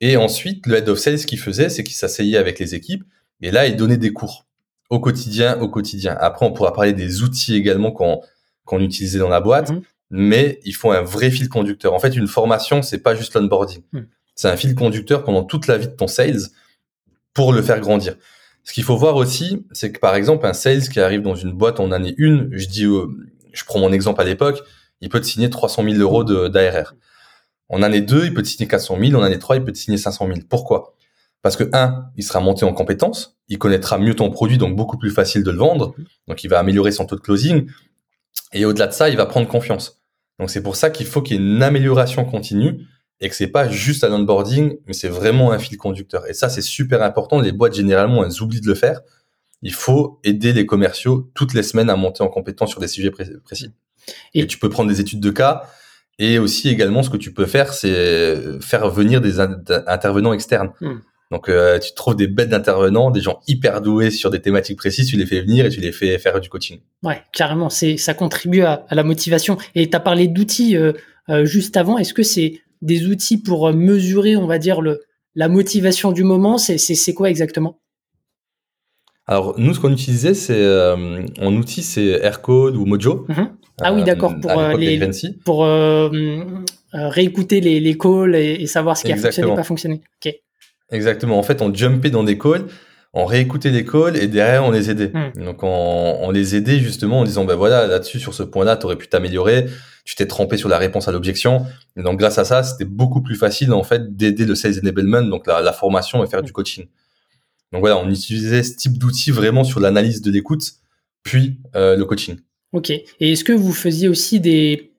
Et 0.00 0.16
ensuite, 0.16 0.66
le 0.66 0.76
head 0.76 0.88
of 0.88 0.98
sales, 0.98 1.18
ce 1.18 1.26
qu'il 1.26 1.38
faisait, 1.38 1.68
c'est 1.68 1.84
qu'il 1.84 1.94
s'asseyait 1.94 2.36
avec 2.36 2.58
les 2.58 2.74
équipes 2.74 3.04
et 3.42 3.50
là, 3.50 3.66
il 3.66 3.76
donnait 3.76 3.96
des 3.96 4.12
cours 4.12 4.46
au 4.88 5.00
quotidien, 5.00 5.58
au 5.60 5.68
quotidien. 5.68 6.16
Après, 6.20 6.46
on 6.46 6.52
pourra 6.52 6.72
parler 6.72 6.92
des 6.92 7.22
outils 7.22 7.54
également 7.54 7.92
qu'on 7.92 8.20
qu'on 8.64 8.78
utilisait 8.80 9.18
dans 9.18 9.28
la 9.28 9.40
boîte, 9.40 9.70
mhm. 9.70 9.82
mais 10.10 10.60
il 10.64 10.74
faut 10.74 10.92
un 10.92 11.02
vrai 11.02 11.30
fil 11.30 11.48
conducteur. 11.48 11.92
En 11.94 11.98
fait, 11.98 12.14
une 12.14 12.28
formation, 12.28 12.80
c'est 12.80 12.98
pas 12.98 13.14
juste 13.14 13.34
l'onboarding. 13.34 13.82
Mhm. 13.92 14.06
C'est 14.34 14.48
un 14.48 14.56
fil 14.56 14.74
conducteur 14.74 15.24
pendant 15.24 15.42
toute 15.42 15.66
la 15.66 15.76
vie 15.78 15.88
de 15.88 15.92
ton 15.92 16.06
sales 16.06 16.40
pour 17.34 17.52
le 17.52 17.60
faire 17.60 17.80
grandir. 17.80 18.14
Ce 18.64 18.72
qu'il 18.72 18.84
faut 18.84 18.96
voir 18.96 19.16
aussi, 19.16 19.66
c'est 19.72 19.90
que 19.90 19.98
par 19.98 20.14
exemple, 20.14 20.46
un 20.46 20.52
sales 20.52 20.88
qui 20.88 21.00
arrive 21.00 21.22
dans 21.22 21.34
une 21.34 21.52
boîte 21.52 21.80
en 21.80 21.90
année 21.90 22.14
1, 22.18 22.48
je 22.52 22.66
dis, 22.68 22.84
euh, 22.84 23.08
je 23.52 23.64
prends 23.64 23.80
mon 23.80 23.92
exemple 23.92 24.20
à 24.20 24.24
l'époque, 24.24 24.62
il 25.00 25.08
peut 25.08 25.20
te 25.20 25.26
signer 25.26 25.50
300 25.50 25.82
000 25.82 25.96
euros 25.96 26.22
d'ARR. 26.22 26.94
En 27.68 27.82
année 27.82 28.00
2, 28.00 28.26
il 28.26 28.34
peut 28.34 28.42
te 28.42 28.48
signer 28.48 28.68
400 28.68 28.98
000. 29.00 29.20
En 29.20 29.24
année 29.24 29.38
3, 29.38 29.56
il 29.56 29.64
peut 29.64 29.72
te 29.72 29.78
signer 29.78 29.98
500 29.98 30.26
000. 30.28 30.40
Pourquoi? 30.48 30.94
Parce 31.42 31.56
que 31.56 31.64
un, 31.72 32.06
il 32.16 32.22
sera 32.22 32.40
monté 32.40 32.64
en 32.64 32.72
compétences, 32.72 33.36
il 33.48 33.58
connaîtra 33.58 33.98
mieux 33.98 34.14
ton 34.14 34.30
produit, 34.30 34.58
donc 34.58 34.76
beaucoup 34.76 34.96
plus 34.96 35.10
facile 35.10 35.42
de 35.42 35.50
le 35.50 35.58
vendre. 35.58 35.94
Donc, 36.28 36.44
il 36.44 36.48
va 36.48 36.60
améliorer 36.60 36.92
son 36.92 37.04
taux 37.04 37.16
de 37.16 37.20
closing. 37.20 37.68
Et 38.52 38.64
au-delà 38.64 38.86
de 38.86 38.92
ça, 38.92 39.08
il 39.08 39.16
va 39.16 39.26
prendre 39.26 39.48
confiance. 39.48 40.02
Donc, 40.38 40.50
c'est 40.50 40.62
pour 40.62 40.76
ça 40.76 40.90
qu'il 40.90 41.06
faut 41.06 41.20
qu'il 41.20 41.36
y 41.36 41.40
ait 41.40 41.42
une 41.42 41.62
amélioration 41.62 42.24
continue 42.24 42.86
et 43.20 43.28
que 43.28 43.34
c'est 43.34 43.48
pas 43.48 43.68
juste 43.68 44.04
un 44.04 44.12
onboarding, 44.12 44.76
mais 44.86 44.92
c'est 44.92 45.08
vraiment 45.08 45.52
un 45.52 45.58
fil 45.58 45.76
conducteur. 45.76 46.28
Et 46.28 46.32
ça, 46.32 46.48
c'est 46.48 46.62
super 46.62 47.02
important. 47.02 47.40
Les 47.40 47.52
boîtes, 47.52 47.74
généralement, 47.74 48.24
elles 48.24 48.42
oublient 48.42 48.60
de 48.60 48.68
le 48.68 48.74
faire. 48.74 49.00
Il 49.62 49.72
faut 49.72 50.20
aider 50.24 50.52
les 50.52 50.66
commerciaux 50.66 51.30
toutes 51.34 51.54
les 51.54 51.62
semaines 51.62 51.90
à 51.90 51.96
monter 51.96 52.22
en 52.22 52.28
compétence 52.28 52.70
sur 52.70 52.80
des 52.80 52.88
sujets 52.88 53.10
précis. 53.10 53.72
Et, 54.34 54.46
tu 54.46 54.58
peux 54.58 54.68
prendre 54.68 54.90
des 54.90 55.00
études 55.00 55.20
de 55.20 55.30
cas. 55.30 55.62
Et 56.18 56.38
aussi, 56.38 56.68
également, 56.68 57.02
ce 57.02 57.10
que 57.10 57.16
tu 57.16 57.32
peux 57.32 57.46
faire, 57.46 57.72
c'est 57.72 58.60
faire 58.60 58.88
venir 58.90 59.20
des 59.20 59.40
intervenants 59.40 60.32
externes. 60.32 60.72
Hmm. 60.80 60.98
Donc, 61.32 61.48
euh, 61.48 61.78
tu 61.78 61.94
trouves 61.94 62.14
des 62.14 62.26
bêtes 62.26 62.50
d'intervenants, 62.50 63.10
des 63.10 63.22
gens 63.22 63.40
hyper 63.48 63.80
doués 63.80 64.10
sur 64.10 64.28
des 64.28 64.42
thématiques 64.42 64.76
précises, 64.76 65.08
tu 65.08 65.16
les 65.16 65.24
fais 65.24 65.40
venir 65.40 65.64
et 65.64 65.70
tu 65.70 65.80
les 65.80 65.90
fais 65.90 66.18
faire 66.18 66.38
du 66.42 66.50
coaching. 66.50 66.80
Ouais, 67.02 67.22
carrément, 67.32 67.70
c'est 67.70 67.96
ça 67.96 68.12
contribue 68.12 68.60
à, 68.60 68.84
la 68.90 69.02
motivation. 69.02 69.56
Et 69.74 69.88
tu 69.88 69.96
as 69.96 70.00
parlé 70.00 70.28
d'outils 70.28 70.76
euh, 70.76 70.92
euh, 71.30 71.46
juste 71.46 71.78
avant. 71.78 71.96
Est-ce 71.96 72.12
que 72.12 72.22
c'est 72.22 72.60
des 72.82 73.06
outils 73.06 73.38
pour 73.38 73.72
mesurer, 73.72 74.36
on 74.36 74.46
va 74.46 74.58
dire, 74.58 74.82
le, 74.82 75.00
la 75.34 75.48
motivation 75.48 76.12
du 76.12 76.22
moment? 76.22 76.58
C'est 76.58 77.14
quoi 77.14 77.30
exactement? 77.30 77.78
Alors 79.26 79.54
nous, 79.58 79.72
ce 79.72 79.80
qu'on 79.80 79.92
utilisait, 79.92 80.34
c'est 80.34 80.66
en 81.40 81.56
outil, 81.56 81.82
c'est 81.82 82.08
Aircode 82.08 82.76
ou 82.76 82.84
Mojo. 82.84 83.24
Mhm. 83.30 83.48
Ah 83.80 83.94
oui, 83.94 84.04
d'accord. 84.04 84.34
Pour 84.38 84.76
les, 84.76 85.00
pour 85.46 85.66
réécouter 86.92 87.62
les, 87.62 87.80
les, 87.80 87.96
calls 87.96 88.34
et, 88.34 88.66
savoir 88.66 88.98
ce 88.98 89.04
qui 89.04 89.12
a 89.12 89.16
fonctionné, 89.16 89.54
pas 89.54 89.64
fonctionné. 89.64 90.02
Ok. 90.22 90.34
Exactement. 90.92 91.38
En 91.38 91.42
fait, 91.42 91.62
on 91.62 91.74
jumpait 91.74 92.10
dans 92.10 92.22
des 92.22 92.38
calls, 92.38 92.66
on 93.12 93.24
réécoutait 93.24 93.70
les 93.70 93.84
calls 93.84 94.16
et 94.16 94.28
derrière 94.28 94.64
on 94.64 94.70
les 94.70 94.90
aidait. 94.90 95.10
Hmm. 95.12 95.44
Donc 95.44 95.62
on, 95.62 96.18
on, 96.20 96.30
les 96.30 96.54
aidait 96.54 96.78
justement 96.78 97.20
en 97.20 97.24
disant 97.24 97.44
ben 97.44 97.56
voilà 97.56 97.86
là-dessus 97.86 98.20
sur 98.20 98.34
ce 98.34 98.42
point-là, 98.42 98.76
tu 98.76 98.86
aurais 98.86 98.96
pu 98.96 99.08
t'améliorer 99.08 99.66
tu 100.04 100.16
t'es 100.16 100.26
trompé 100.26 100.56
sur 100.56 100.68
la 100.68 100.78
réponse 100.78 101.08
à 101.08 101.12
l'objection. 101.12 101.66
Et 101.96 102.02
donc, 102.02 102.18
grâce 102.18 102.38
à 102.38 102.44
ça, 102.44 102.62
c'était 102.62 102.84
beaucoup 102.84 103.22
plus 103.22 103.36
facile, 103.36 103.72
en 103.72 103.84
fait, 103.84 104.16
d'aider 104.16 104.44
le 104.44 104.54
sales 104.54 104.78
enablement, 104.80 105.22
donc 105.22 105.46
la, 105.46 105.72
formation 105.72 106.24
et 106.24 106.26
faire 106.26 106.42
du 106.42 106.52
coaching. 106.52 106.86
Donc 107.72 107.80
voilà, 107.80 107.96
on 107.98 108.10
utilisait 108.10 108.62
ce 108.62 108.76
type 108.76 108.98
d'outil 108.98 109.30
vraiment 109.30 109.64
sur 109.64 109.80
l'analyse 109.80 110.20
de 110.20 110.30
l'écoute, 110.30 110.72
puis 111.22 111.58
euh, 111.74 111.96
le 111.96 112.04
coaching. 112.04 112.36
Ok. 112.72 112.90
Et 112.90 113.04
est-ce 113.20 113.44
que 113.44 113.52
vous 113.52 113.72
faisiez 113.72 114.08
aussi 114.08 114.40
des, 114.40 114.92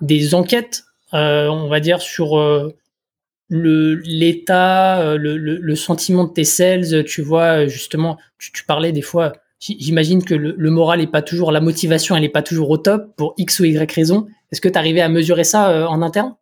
des 0.00 0.34
enquêtes, 0.34 0.84
euh, 1.14 1.46
on 1.48 1.68
va 1.68 1.80
dire, 1.80 2.00
sur 2.00 2.38
euh, 2.38 2.74
l'état, 3.50 5.16
le, 5.16 5.36
le, 5.36 5.76
sentiment 5.76 6.24
de 6.24 6.32
tes 6.32 6.44
sales 6.44 7.04
Tu 7.04 7.20
vois, 7.20 7.66
justement, 7.66 8.16
tu, 8.38 8.52
tu 8.52 8.64
parlais 8.64 8.92
des 8.92 9.02
fois 9.02 9.32
J'imagine 9.60 10.24
que 10.24 10.34
le, 10.34 10.70
moral 10.70 11.02
est 11.02 11.06
pas 11.06 11.20
toujours, 11.20 11.52
la 11.52 11.60
motivation, 11.60 12.16
elle 12.16 12.24
est 12.24 12.30
pas 12.30 12.42
toujours 12.42 12.70
au 12.70 12.78
top 12.78 13.14
pour 13.16 13.34
X 13.36 13.60
ou 13.60 13.66
Y 13.66 13.92
raison. 13.92 14.26
Est-ce 14.50 14.62
que 14.62 14.70
tu 14.70 14.78
arrivais 14.78 15.02
à 15.02 15.10
mesurer 15.10 15.44
ça 15.44 15.70
euh, 15.70 15.84
en 15.84 16.00
interne? 16.00 16.34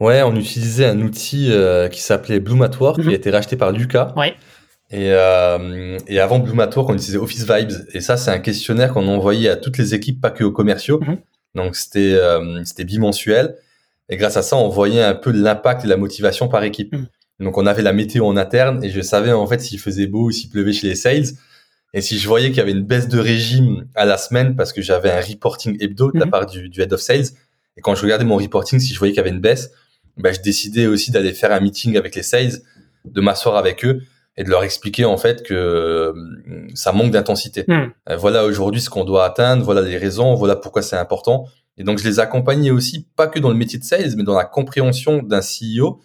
Ouais, 0.00 0.22
on 0.22 0.34
utilisait 0.34 0.86
un 0.86 0.98
outil 1.02 1.48
euh, 1.50 1.88
qui 1.88 2.00
s'appelait 2.00 2.40
Bloom 2.40 2.66
qui 2.70 3.00
mhm. 3.02 3.08
a 3.10 3.12
été 3.12 3.30
racheté 3.30 3.56
par 3.56 3.70
Lucas. 3.70 4.14
Ouais. 4.16 4.34
Et, 4.90 5.12
euh, 5.12 5.98
et 6.08 6.20
avant 6.20 6.38
Bloom 6.38 6.66
on 6.74 6.94
utilisait 6.94 7.18
Office 7.18 7.46
Vibes. 7.46 7.86
Et 7.92 8.00
ça, 8.00 8.16
c'est 8.16 8.30
un 8.30 8.38
questionnaire 8.38 8.94
qu'on 8.94 9.06
envoyait 9.06 9.50
à 9.50 9.56
toutes 9.56 9.76
les 9.76 9.94
équipes, 9.94 10.22
pas 10.22 10.30
que 10.30 10.42
aux 10.42 10.52
commerciaux. 10.52 11.00
Mhm. 11.00 11.18
Donc 11.54 11.76
c'était 11.76 12.18
c'était 12.64 12.84
bimensuel. 12.84 13.56
Et 14.10 14.16
grâce 14.16 14.36
à 14.36 14.42
ça, 14.42 14.56
on 14.56 14.68
voyait 14.68 15.02
un 15.02 15.14
peu 15.14 15.30
l'impact 15.30 15.84
et 15.84 15.88
la 15.88 15.96
motivation 15.96 16.48
par 16.48 16.62
équipe. 16.64 16.92
Mm. 16.94 17.06
Donc, 17.44 17.56
on 17.56 17.64
avait 17.66 17.82
la 17.82 17.94
météo 17.94 18.26
en 18.26 18.36
interne 18.36 18.84
et 18.84 18.90
je 18.90 19.00
savais 19.00 19.32
en 19.32 19.46
fait 19.46 19.60
s'il 19.60 19.78
faisait 19.80 20.06
beau 20.06 20.24
ou 20.26 20.30
s'il 20.30 20.50
pleuvait 20.50 20.72
chez 20.72 20.88
les 20.88 20.94
sales. 20.94 21.24
Et 21.94 22.02
si 22.02 22.18
je 22.18 22.28
voyais 22.28 22.48
qu'il 22.48 22.58
y 22.58 22.60
avait 22.60 22.72
une 22.72 22.84
baisse 22.84 23.08
de 23.08 23.18
régime 23.18 23.86
à 23.94 24.04
la 24.04 24.18
semaine 24.18 24.54
parce 24.56 24.72
que 24.72 24.82
j'avais 24.82 25.10
un 25.10 25.20
reporting 25.20 25.76
hebdo 25.80 26.12
de 26.12 26.18
la 26.18 26.26
Mhm. 26.26 26.30
part 26.30 26.46
du, 26.46 26.68
du 26.68 26.80
head 26.82 26.92
of 26.92 27.00
sales, 27.00 27.26
et 27.76 27.80
quand 27.80 27.94
je 27.94 28.02
regardais 28.02 28.24
mon 28.24 28.36
reporting, 28.36 28.78
si 28.78 28.92
je 28.92 28.98
voyais 28.98 29.12
qu'il 29.12 29.18
y 29.18 29.20
avait 29.26 29.30
une 29.34 29.40
baisse, 29.40 29.70
ben, 30.16 30.34
je 30.34 30.40
décidais 30.40 30.86
aussi 30.86 31.10
d'aller 31.10 31.32
faire 31.32 31.50
un 31.52 31.60
meeting 31.60 31.96
avec 31.96 32.14
les 32.14 32.22
sales, 32.22 32.58
de 33.04 33.20
m'asseoir 33.20 33.56
avec 33.56 33.84
eux 33.84 34.02
et 34.36 34.44
de 34.44 34.50
leur 34.50 34.62
expliquer 34.62 35.04
en 35.04 35.16
fait 35.16 35.42
que 35.42 35.54
euh, 35.54 36.12
ça 36.74 36.92
manque 36.92 37.10
d'intensité. 37.10 37.64
Hmm. 37.66 37.88
Euh, 38.08 38.16
voilà 38.16 38.44
aujourd'hui 38.44 38.80
ce 38.80 38.90
qu'on 38.90 39.04
doit 39.04 39.24
atteindre, 39.24 39.64
voilà 39.64 39.80
les 39.82 39.96
raisons, 39.96 40.34
voilà 40.34 40.56
pourquoi 40.56 40.82
c'est 40.82 40.96
important. 40.96 41.46
Et 41.80 41.82
donc 41.82 41.98
je 41.98 42.04
les 42.04 42.20
accompagnais 42.20 42.70
aussi, 42.70 43.06
pas 43.16 43.26
que 43.26 43.38
dans 43.38 43.48
le 43.48 43.54
métier 43.54 43.78
de 43.78 43.84
sales, 43.84 44.14
mais 44.14 44.22
dans 44.22 44.36
la 44.36 44.44
compréhension 44.44 45.22
d'un 45.22 45.40
CEO. 45.40 45.98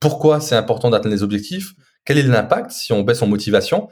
Pourquoi 0.00 0.40
c'est 0.40 0.56
important 0.56 0.90
d'atteindre 0.90 1.14
les 1.14 1.22
objectifs? 1.22 1.74
Quel 2.04 2.18
est 2.18 2.24
l'impact 2.24 2.72
si 2.72 2.92
on 2.92 3.02
baisse 3.02 3.22
en 3.22 3.28
motivation? 3.28 3.88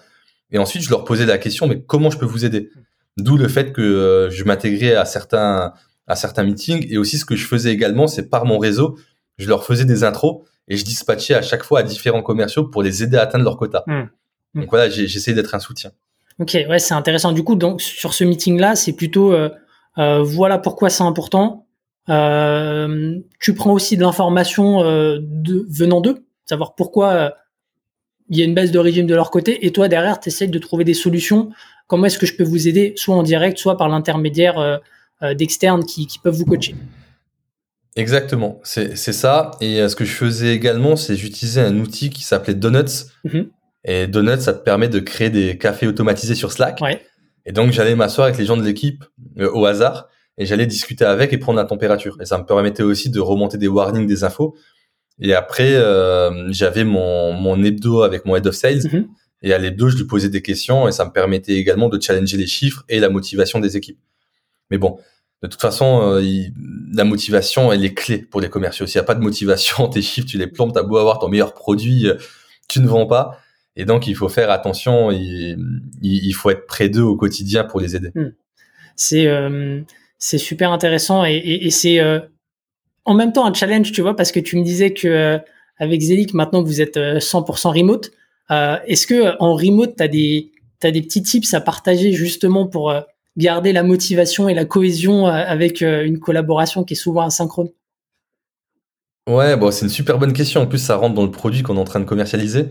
Et 0.51 0.59
ensuite 0.59 0.83
je 0.83 0.91
leur 0.91 1.05
posais 1.05 1.27
la 1.27 1.39
question, 1.39 1.69
mais 1.69 1.81
comment 1.83 2.11
je 2.11 2.19
peux 2.19 2.27
vous 2.27 2.45
aider? 2.45 2.71
D'où 3.17 3.37
le 3.37 3.47
fait 3.47 3.73
que 3.73 3.81
euh, 3.81 4.29
je 4.31 4.43
m'intégrais 4.43 4.97
à 4.97 5.05
certains 5.05 5.73
à 6.09 6.17
certains 6.17 6.43
meetings 6.43 6.85
et 6.91 6.99
aussi 6.99 7.17
ce 7.17 7.25
que 7.25 7.37
je 7.37 7.47
faisais 7.47 7.71
également, 7.71 8.09
c'est 8.09 8.29
par 8.29 8.45
mon 8.45 8.59
réseau, 8.59 8.99
je 9.39 9.47
leur 9.49 9.65
faisais 9.65 9.85
des 9.85 10.03
intros 10.03 10.43
et 10.67 10.77
je 10.77 10.85
dispatchais 10.85 11.35
à 11.35 11.43
chaque 11.43 11.63
fois 11.63 11.79
à 11.79 11.83
différents 11.85 12.23
commerciaux 12.23 12.65
pour 12.65 12.83
les 12.83 13.05
aider 13.05 13.17
à 13.17 13.23
atteindre 13.23 13.45
leur 13.45 13.57
quota. 13.57 13.85
Hmm. 13.87 14.07
Donc 14.57 14.69
voilà, 14.71 14.91
j'essayais 14.91 15.37
d'être 15.37 15.55
un 15.55 15.61
soutien. 15.61 15.93
Ok, 16.41 16.59
ouais, 16.69 16.81
c'est 16.81 16.95
intéressant. 16.95 17.31
Du 17.31 17.45
coup, 17.45 17.55
donc 17.55 17.81
sur 17.81 18.15
ce 18.15 18.25
meeting-là, 18.25 18.75
c'est 18.75 18.95
plutôt 18.95 19.33
euh, 19.33 19.51
voilà 20.23 20.59
pourquoi 20.59 20.91
c'est 20.91 21.03
important. 21.05 21.67
Euh, 22.09 23.19
tu 23.39 23.55
prends 23.55 23.73
aussi 23.73 23.97
de 23.97 24.03
l'information 24.03 24.83
euh, 24.83 25.19
de, 25.21 25.67
venant 25.69 26.01
d'eux, 26.01 26.25
savoir 26.45 26.75
pourquoi 26.75 27.13
euh, 27.13 27.31
il 28.29 28.39
y 28.39 28.43
a 28.43 28.45
une 28.45 28.55
baisse 28.55 28.73
de 28.73 28.79
régime 28.79 29.07
de 29.07 29.15
leur 29.15 29.31
côté, 29.31 29.65
et 29.67 29.73
toi 29.73 29.89
derrière, 29.89 30.19
tu 30.19 30.29
essaies 30.29 30.49
de 30.49 30.59
trouver 30.59 30.85
des 30.85 30.95
solutions. 30.95 31.51
Comment 31.87 32.07
est-ce 32.07 32.19
que 32.19 32.27
je 32.27 32.37
peux 32.37 32.45
vous 32.45 32.69
aider, 32.69 32.95
soit 32.97 33.15
en 33.15 33.23
direct, 33.23 33.59
soit 33.59 33.77
par 33.77 33.89
l'intermédiaire 33.89 34.59
euh, 34.59 34.79
euh, 35.23 35.35
d'externes 35.35 35.85
qui, 35.85 36.07
qui 36.07 36.19
peuvent 36.19 36.35
vous 36.35 36.47
coacher? 36.47 36.75
Exactement, 37.97 38.61
c'est 38.63 38.97
ça. 38.97 39.51
Et 39.61 39.81
euh, 39.81 39.89
ce 39.89 39.97
que 39.97 40.05
je 40.05 40.13
faisais 40.13 40.55
également, 40.55 40.95
c'est 40.95 41.17
j'utilisais 41.17 41.61
un 41.61 41.79
outil 41.81 42.11
qui 42.11 42.23
s'appelait 42.23 42.55
Donuts. 42.55 43.07
Mhm. 43.25 43.49
Et 43.85 44.07
Donuts, 44.07 44.41
ça 44.41 44.53
te 44.53 44.63
permet 44.63 44.89
de 44.89 45.01
créer 45.01 45.31
des 45.31 45.59
cafés 45.59 45.89
automatisés 45.89 46.37
sur 46.37 46.53
Slack. 46.53 46.81
Ouais. 46.81 47.03
Et 47.47 47.53
donc, 47.53 47.73
j'allais 47.73 47.95
m'asseoir 47.95 48.27
avec 48.27 48.39
les 48.39 48.45
gens 48.47 48.57
de 48.57 48.63
l'équipe 48.63 49.05
euh, 49.39 49.51
au 49.53 49.65
hasard 49.67 50.09
et 50.39 50.47
j'allais 50.47 50.67
discuter 50.67 51.05
avec 51.05 51.33
et 51.33 51.39
prendre 51.39 51.59
la 51.59 51.65
température. 51.65 52.17
Et 52.21 52.25
ça 52.27 52.39
me 52.39 52.45
permettait 52.45 52.83
aussi 52.83 53.11
de 53.11 53.21
remonter 53.21 53.59
des 53.59 53.69
warnings, 53.69 54.07
des 54.07 54.25
infos. 54.25 54.55
Et 55.21 55.35
après, 55.35 55.75
euh, 55.75 56.51
j'avais 56.53 56.85
mon, 56.85 57.33
mon 57.33 57.63
hebdo 57.63 58.03
avec 58.03 58.25
mon 58.25 58.37
head 58.37 58.47
of 58.47 58.55
sales. 58.55 58.83
Mhm. 58.93 59.09
Et 59.43 59.53
à 59.55 59.59
l'hebdo, 59.59 59.89
je 59.89 59.97
lui 59.97 60.05
posais 60.05 60.29
des 60.29 60.43
questions 60.43 60.87
et 60.89 60.93
ça 60.93 61.05
me 61.07 61.11
permettait 61.11 61.55
également 61.55 61.89
de 61.89 62.01
challenger 62.01 62.37
les 62.37 62.47
chiffres 62.47 62.85
et 62.89 63.01
la 63.01 63.09
motivation 63.09 63.59
des 63.59 63.77
équipes. 63.77 63.99
Mais 64.71 64.77
bon, 64.79 64.99
de 65.43 65.49
toute 65.49 65.61
façon, 65.61 66.03
euh, 66.03 66.23
il- 66.23 66.53
la 66.93 67.05
motivation, 67.05 67.73
elle 67.73 67.85
est 67.85 67.95
clé 67.95 68.19
pour 68.19 68.41
les 68.43 68.51
commerciaux. 68.51 68.87
S'il 68.87 68.99
n'y 68.99 69.05
a 69.05 69.07
pas 69.07 69.15
de 69.15 69.23
motivation, 69.23 69.89
tes 69.89 70.03
chiffres, 70.03 70.27
tu 70.29 70.37
les 70.39 70.47
plombes, 70.47 70.73
t'as 70.75 70.83
beau 70.83 70.99
avoir 70.99 71.19
ton 71.19 71.29
meilleur 71.29 71.55
produit, 71.55 72.07
euh, 72.09 72.17
tu 72.69 72.81
ne 72.81 72.87
vends 72.87 73.07
pas. 73.07 73.39
Et 73.81 73.87
donc, 73.87 74.07
il 74.07 74.15
faut 74.15 74.29
faire 74.29 74.51
attention, 74.51 75.11
il, 75.11 76.33
faut 76.35 76.51
être 76.51 76.67
près 76.67 76.91
d'eux 76.91 77.03
au 77.03 77.17
quotidien 77.17 77.65
pour 77.65 77.81
les 77.81 77.97
aider. 77.97 78.11
c'est 78.95 79.27
euh, 79.27 79.81
c'est 80.19 80.37
super 80.37 80.71
intéressant 80.71 81.25
et, 81.25 81.37
et, 81.37 81.67
et 81.67 81.71
c'est 81.71 81.99
euh, 81.99 82.21
en 83.07 83.15
même 83.15 83.33
temps 83.33 83.47
un 83.47 83.55
challenge, 83.55 83.93
tu 83.93 84.03
vois, 84.03 84.15
parce 84.15 84.33
que 84.33 84.41
tu 84.41 84.57
me 84.59 84.63
disais 84.63 84.93
que 84.93 85.09
euh, 85.09 85.39
avec 85.79 86.03
Zelik 86.03 86.35
maintenant 86.35 86.63
vous 86.63 86.83
êtes 86.83 86.99
euh, 86.99 87.19
100% 87.19 87.77
remote. 87.77 88.11
Euh, 88.51 88.77
Est-ce 88.87 89.07
que 89.07 89.37
en 89.41 89.55
remote 89.55 89.95
t'as 89.97 90.09
des 90.09 90.53
t'as 90.79 90.91
des 90.91 91.01
petits 91.01 91.23
tips 91.23 91.55
à 91.55 91.61
partager 91.63 92.13
justement 92.13 92.67
pour 92.67 92.95
garder 93.39 93.73
la 93.73 93.83
motivation 93.83 94.49
et 94.49 94.55
la 94.55 94.67
cohésion 94.67 95.27
avec 95.27 95.83
une 95.83 96.19
collaboration 96.19 96.85
qui 96.85 96.95
est 96.95 96.97
souvent 96.97 97.23
asynchrone? 97.23 97.69
Ouais, 99.29 99.57
bon, 99.57 99.71
c'est 99.71 99.85
une 99.85 99.91
super 99.91 100.19
bonne 100.19 100.33
question. 100.33 100.63
En 100.63 100.67
plus, 100.67 100.79
ça 100.79 100.97
rentre 100.97 101.15
dans 101.15 101.25
le 101.25 101.31
produit 101.31 101.63
qu'on 101.63 101.77
est 101.77 101.81
en 101.81 101.85
train 101.85 102.01
de 102.01 102.07
commercialiser. 102.07 102.67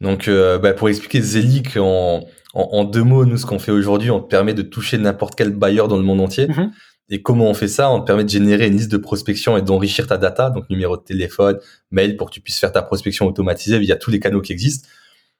Donc, 0.00 0.28
euh, 0.28 0.58
bah, 0.58 0.72
pour 0.72 0.88
expliquer 0.88 1.20
Zelic 1.20 1.76
en, 1.76 2.24
en, 2.54 2.68
en 2.72 2.84
deux 2.84 3.02
mots, 3.02 3.24
nous, 3.24 3.36
ce 3.36 3.46
qu'on 3.46 3.58
fait 3.58 3.72
aujourd'hui, 3.72 4.10
on 4.10 4.20
te 4.20 4.28
permet 4.28 4.54
de 4.54 4.62
toucher 4.62 4.98
n'importe 4.98 5.34
quel 5.34 5.50
bailleur 5.50 5.88
dans 5.88 5.96
le 5.96 6.02
monde 6.02 6.20
entier. 6.20 6.48
Mhm. 6.48 6.72
Et 7.10 7.20
comment 7.22 7.48
on 7.50 7.54
fait 7.54 7.68
ça? 7.68 7.90
On 7.90 8.00
te 8.00 8.06
permet 8.06 8.24
de 8.24 8.30
générer 8.30 8.66
une 8.66 8.76
liste 8.76 8.90
de 8.90 8.96
prospection 8.96 9.56
et 9.56 9.62
d'enrichir 9.62 10.06
ta 10.06 10.16
data, 10.16 10.50
donc 10.50 10.68
numéro 10.70 10.96
de 10.96 11.02
téléphone, 11.02 11.58
mail, 11.90 12.16
pour 12.16 12.30
que 12.30 12.34
tu 12.34 12.40
puisses 12.40 12.58
faire 12.58 12.72
ta 12.72 12.82
prospection 12.82 13.26
automatisée 13.26 13.78
via 13.78 13.96
tous 13.96 14.10
les 14.10 14.20
canaux 14.20 14.40
qui 14.40 14.52
existent. 14.52 14.88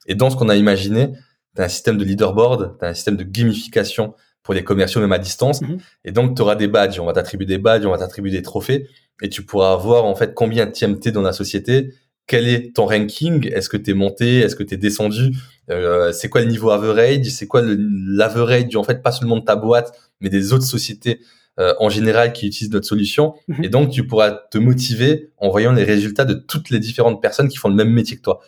Et 0.06 0.14
dans 0.14 0.28
ce 0.28 0.36
qu'on 0.36 0.50
a 0.50 0.56
imaginé, 0.56 1.12
tu 1.56 1.62
as 1.62 1.64
un 1.64 1.68
système 1.68 1.96
de 1.96 2.04
leaderboard, 2.04 2.76
tu 2.78 2.84
as 2.84 2.88
un 2.88 2.94
système 2.94 3.16
de 3.16 3.24
gamification 3.24 4.14
pour 4.42 4.52
les 4.52 4.62
commerciaux 4.62 5.00
même 5.00 5.12
à 5.12 5.18
distance. 5.18 5.62
Mhm. 5.62 5.78
Et 6.04 6.12
donc, 6.12 6.36
tu 6.36 6.42
auras 6.42 6.54
des 6.54 6.68
badges. 6.68 7.00
On 7.00 7.06
va 7.06 7.14
t'attribuer 7.14 7.46
des 7.46 7.58
badges, 7.58 7.86
on 7.86 7.90
va 7.90 7.98
t'attribuer 7.98 8.30
des 8.30 8.42
trophées. 8.42 8.88
Et 9.22 9.30
tu 9.30 9.42
pourras 9.42 9.74
voir 9.76 10.04
en 10.04 10.14
fait 10.14 10.34
combien 10.34 10.66
tu 10.66 11.00
t'es 11.00 11.12
dans 11.12 11.22
la 11.22 11.32
société, 11.32 11.94
quel 12.26 12.48
est 12.48 12.74
ton 12.74 12.86
ranking, 12.86 13.48
est-ce 13.52 13.68
que 13.68 13.76
tu 13.76 13.90
es 13.90 13.94
monté, 13.94 14.38
est-ce 14.40 14.56
que 14.56 14.62
tu 14.62 14.74
es 14.74 14.76
descendu, 14.78 15.32
euh, 15.70 16.12
c'est 16.12 16.28
quoi 16.28 16.40
le 16.40 16.46
niveau 16.48 16.70
average, 16.70 17.26
c'est 17.26 17.46
quoi 17.46 17.60
le- 17.62 17.76
l'average 17.78 18.74
en 18.76 18.82
fait 18.82 19.02
pas 19.02 19.12
seulement 19.12 19.36
de 19.38 19.44
ta 19.44 19.56
boîte, 19.56 19.92
mais 20.20 20.28
des 20.30 20.52
autres 20.52 20.64
sociétés 20.64 21.20
euh, 21.60 21.72
en 21.78 21.88
général 21.88 22.32
qui 22.32 22.46
utilisent 22.48 22.72
notre 22.72 22.86
solution? 22.86 23.34
Mhm. 23.48 23.64
Et 23.64 23.68
donc, 23.68 23.90
tu 23.90 24.06
pourras 24.06 24.32
te 24.50 24.58
motiver 24.58 25.30
en 25.36 25.50
voyant 25.50 25.72
les 25.72 25.84
résultats 25.84 26.24
de 26.24 26.34
toutes 26.34 26.70
les 26.70 26.80
différentes 26.80 27.20
personnes 27.22 27.48
qui 27.48 27.58
font 27.58 27.68
le 27.68 27.74
même 27.76 27.90
métier 27.92 28.16
que 28.16 28.22
toi. 28.22 28.40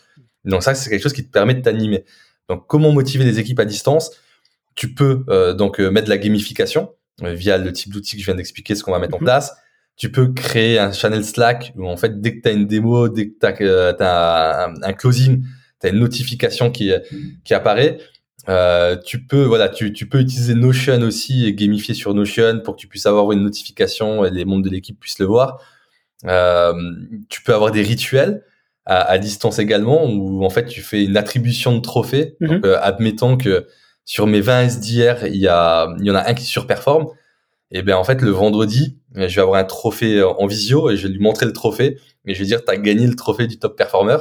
Donc 0.45 0.62
ça, 0.62 0.75
c'est 0.75 0.90
quelque 0.90 1.02
chose 1.02 1.12
qui 1.12 1.25
te 1.25 1.30
permet 1.30 1.54
de 1.54 1.61
t'animer. 1.61 2.04
Donc, 2.49 2.66
comment 2.66 2.90
motiver 2.92 3.25
les 3.25 3.38
équipes 3.38 3.61
à 3.61 3.64
distance? 3.64 4.11
Tu 4.75 4.92
peux 4.95 5.25
euh, 5.28 5.54
donc 5.54 5.80
euh, 5.80 5.90
mettre 5.90 6.06
de 6.06 6.11
la 6.11 6.18
gamification 6.18 6.92
euh, 7.23 7.33
via 7.35 7.59
le 7.59 7.73
type 7.73 7.92
d'outil 7.92 8.16
que 8.16 8.21
je 8.21 8.26
viens 8.26 8.35
d'expliquer, 8.35 8.75
ce 8.75 8.83
qu'on 8.83 8.92
va 8.92 8.99
mettre 8.99 9.14
en 9.14 9.18
Mhm. 9.21 9.25
place. 9.25 9.52
Tu 9.96 10.12
peux 10.12 10.32
créer 10.32 10.78
un 10.78 10.92
channel 10.92 11.24
Slack 11.24 11.72
où 11.76 11.86
en 11.88 11.96
fait, 11.96 12.20
dès 12.20 12.36
que 12.36 12.42
tu 12.42 12.48
as 12.48 12.52
une 12.52 12.66
démo, 12.66 13.08
dès 13.08 13.28
que 13.28 13.34
tu 13.40 14.02
as, 14.02 14.64
un, 14.66 14.74
un 14.82 14.92
closing, 14.92 15.42
tu 15.80 15.86
as 15.86 15.90
une 15.90 16.00
notification 16.00 16.70
qui, 16.70 16.92
qui 17.44 17.54
apparaît. 17.54 17.98
Euh, 18.48 18.96
tu 18.96 19.26
peux 19.26 19.44
voilà, 19.44 19.68
tu, 19.68 19.92
tu 19.92 20.08
peux 20.08 20.20
utiliser 20.20 20.54
Notion 20.54 21.00
aussi 21.02 21.46
et 21.46 21.54
gamifier 21.54 21.94
sur 21.94 22.14
Notion 22.14 22.60
pour 22.60 22.76
que 22.76 22.80
tu 22.80 22.86
puisses 22.86 23.06
avoir 23.06 23.32
une 23.32 23.42
notification 23.42 24.24
et 24.24 24.30
les 24.30 24.44
membres 24.44 24.62
de 24.62 24.70
l'équipe 24.70 24.98
puissent 24.98 25.18
le 25.18 25.26
voir. 25.26 25.60
Euh, 26.24 26.72
tu 27.28 27.42
peux 27.42 27.54
avoir 27.54 27.72
des 27.72 27.82
rituels 27.82 28.44
à, 28.84 29.02
à 29.02 29.18
distance 29.18 29.58
également 29.58 30.04
où 30.06 30.44
en 30.44 30.50
fait 30.50 30.66
tu 30.66 30.80
fais 30.80 31.04
une 31.04 31.16
attribution 31.16 31.74
de 31.74 31.80
trophées. 31.80 32.36
Donc 32.40 32.64
euh, 32.64 32.78
admettons 32.80 33.36
que 33.36 33.66
sur 34.04 34.26
mes 34.28 34.40
20 34.40 34.62
S 34.62 34.80
d'hier, 34.80 35.26
il 35.26 35.36
y 35.36 35.48
a 35.48 35.88
il 35.98 36.06
y 36.06 36.10
en 36.10 36.14
a 36.14 36.28
un 36.28 36.34
qui 36.34 36.44
surperforme. 36.44 37.08
Et 37.70 37.82
bien 37.82 37.96
en 37.96 38.04
fait 38.04 38.23
le 38.23 38.30
vendredi, 38.30 38.99
je 39.14 39.35
vais 39.35 39.40
avoir 39.40 39.61
un 39.61 39.64
trophée 39.64 40.23
en 40.23 40.46
visio 40.46 40.90
et 40.90 40.96
je 40.96 41.06
vais 41.06 41.12
lui 41.12 41.20
montrer 41.20 41.46
le 41.46 41.52
trophée 41.52 41.99
et 42.26 42.35
je 42.35 42.38
vais 42.38 42.46
dire 42.46 42.64
tu 42.64 42.70
as 42.70 42.76
gagné 42.76 43.06
le 43.06 43.14
trophée 43.14 43.46
du 43.46 43.58
top 43.58 43.76
performer. 43.76 44.18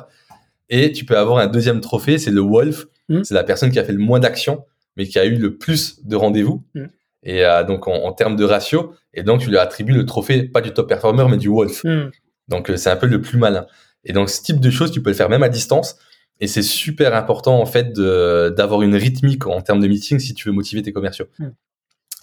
Et 0.70 0.92
tu 0.92 1.06
peux 1.06 1.18
avoir 1.18 1.38
un 1.38 1.48
deuxième 1.48 1.80
trophée, 1.80 2.18
c'est 2.18 2.32
le 2.32 2.42
Wolf. 2.42 2.88
Mhm. 3.10 3.24
C'est 3.24 3.36
la 3.36 3.44
personne 3.44 3.72
qui 3.72 3.80
a 3.80 3.84
fait 3.84 3.94
le 3.94 4.00
moins 4.00 4.20
d'actions, 4.20 4.66
mais 4.98 5.06
qui 5.06 5.20
a 5.20 5.26
eu 5.26 5.36
le 5.36 5.58
plus 5.58 6.04
de 6.04 6.16
rendez-vous. 6.16 6.64
Mhm. 6.74 6.90
Et 7.24 7.44
euh, 7.44 7.64
donc 7.64 7.88
en, 7.88 7.94
en 7.94 8.14
termes 8.14 8.36
de 8.36 8.44
ratio, 8.44 8.94
et 9.14 9.24
donc 9.24 9.42
tu 9.42 9.50
lui 9.50 9.58
attribues 9.58 9.94
le 9.94 10.06
trophée, 10.06 10.44
pas 10.44 10.62
du 10.62 10.72
top 10.72 10.88
performer, 10.88 11.26
mais 11.30 11.38
du 11.38 11.50
Wolf. 11.50 11.84
Hmm. 11.84 12.12
Donc 12.48 12.70
euh, 12.70 12.78
c'est 12.78 12.92
un 12.92 12.96
peu 12.96 13.08
le 13.08 13.20
plus 13.20 13.38
malin. 13.38 13.66
Et 14.04 14.14
donc 14.14 14.30
ce 14.30 14.42
type 14.44 14.60
de 14.60 14.70
choses, 14.70 14.92
tu 14.92 15.02
peux 15.02 15.10
le 15.10 15.16
faire 15.16 15.30
même 15.30 15.44
à 15.44 15.50
distance. 15.50 15.98
Et 16.40 16.48
c'est 16.48 16.62
super 16.62 17.16
important 17.16 17.60
en 17.60 17.66
fait 17.66 17.94
d'avoir 17.94 18.82
une 18.82 18.96
rythmique 18.96 19.48
en 19.48 19.62
termes 19.62 19.80
de 19.80 19.88
meeting 19.88 20.20
si 20.20 20.34
tu 20.34 20.50
veux 20.50 20.54
motiver 20.54 20.82
tes 20.82 20.92
commerciaux. 20.92 21.26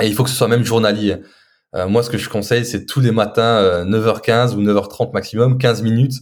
Et 0.02 0.08
il 0.08 0.14
faut 0.14 0.24
que 0.24 0.30
ce 0.30 0.36
soit 0.36 0.48
même 0.48 0.64
journalier. 0.64 1.16
Euh, 1.74 1.88
moi, 1.88 2.02
ce 2.02 2.10
que 2.10 2.18
je 2.18 2.28
conseille, 2.28 2.66
c'est 2.66 2.86
tous 2.86 3.00
les 3.00 3.12
matins, 3.12 3.58
euh, 3.58 3.84
9h15 3.84 4.54
ou 4.54 4.62
9h30 4.62 5.12
maximum, 5.12 5.58
15 5.58 5.82
minutes, 5.82 6.14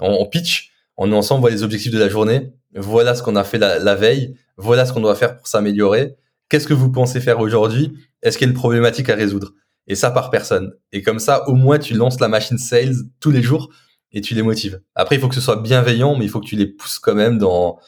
on, 0.00 0.10
on 0.20 0.26
pitch, 0.26 0.72
on 0.96 1.10
est 1.10 1.14
ensemble, 1.14 1.40
voilà 1.40 1.56
les 1.56 1.62
objectifs 1.62 1.92
de 1.92 1.98
la 1.98 2.08
journée, 2.08 2.52
voilà 2.74 3.14
ce 3.14 3.22
qu'on 3.22 3.36
a 3.36 3.44
fait 3.44 3.58
la, 3.58 3.94
veille, 3.94 4.36
voilà 4.56 4.84
ce 4.84 4.92
qu'on 4.92 5.00
doit 5.00 5.14
faire 5.14 5.36
pour 5.36 5.46
s'améliorer, 5.46 6.16
qu'est-ce 6.48 6.66
que 6.66 6.74
vous 6.74 6.90
pensez 6.90 7.20
faire 7.20 7.38
aujourd'hui, 7.38 7.94
est-ce 8.22 8.36
qu'il 8.36 8.46
y 8.46 8.50
a 8.50 8.52
une 8.52 8.58
problématique 8.58 9.08
à 9.08 9.14
résoudre? 9.14 9.52
Et 9.86 9.94
ça 9.94 10.10
par 10.10 10.30
personne. 10.30 10.74
Et 10.92 11.02
comme 11.02 11.18
ça, 11.18 11.48
au 11.48 11.54
moins, 11.54 11.78
tu 11.78 11.94
lances 11.94 12.18
la 12.18 12.28
machine 12.28 12.58
sales 12.58 12.94
tous 13.20 13.30
les 13.30 13.42
jours 13.42 13.70
et 14.12 14.22
tu 14.22 14.34
les 14.34 14.42
motives. 14.42 14.80
Après, 14.94 15.16
il 15.16 15.20
faut 15.20 15.28
que 15.28 15.34
ce 15.34 15.40
soit 15.40 15.56
bienveillant, 15.56 16.16
mais 16.16 16.24
il 16.24 16.30
faut 16.30 16.40
que 16.40 16.46
tu 16.46 16.56
les 16.56 16.66
pousses 16.66 16.98
quand 16.98 17.14
même 17.14 17.38
dans 17.38 17.78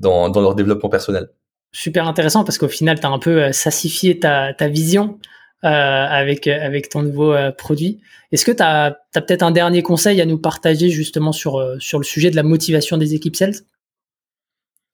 leur 0.00 0.54
développement 0.54 0.88
personnel. 0.88 1.28
Super 1.72 2.06
intéressant 2.06 2.44
parce 2.44 2.58
qu'au 2.58 2.68
final, 2.68 3.00
tu 3.00 3.06
as 3.06 3.10
un 3.10 3.18
peu 3.18 3.42
euh, 3.42 3.52
sassifié 3.52 4.18
ta, 4.18 4.54
ta 4.54 4.68
vision 4.68 5.18
euh, 5.64 5.68
avec, 5.68 6.48
euh, 6.48 6.58
avec 6.60 6.88
ton 6.88 7.02
nouveau 7.02 7.32
euh, 7.32 7.52
produit. 7.52 8.00
Est-ce 8.32 8.44
que 8.44 8.50
tu 8.50 8.64
as, 8.64 8.98
peut-être 9.14 9.44
un 9.44 9.52
dernier 9.52 9.84
conseil 9.84 10.20
à 10.20 10.26
nous 10.26 10.38
partager 10.38 10.88
justement 10.88 11.30
sur, 11.30 11.76
sur 11.78 12.00
le 12.00 12.04
sujet 12.04 12.32
de 12.32 12.36
la 12.36 12.42
motivation 12.42 12.96
des 12.96 13.14
équipes 13.14 13.36
sales? 13.36 13.54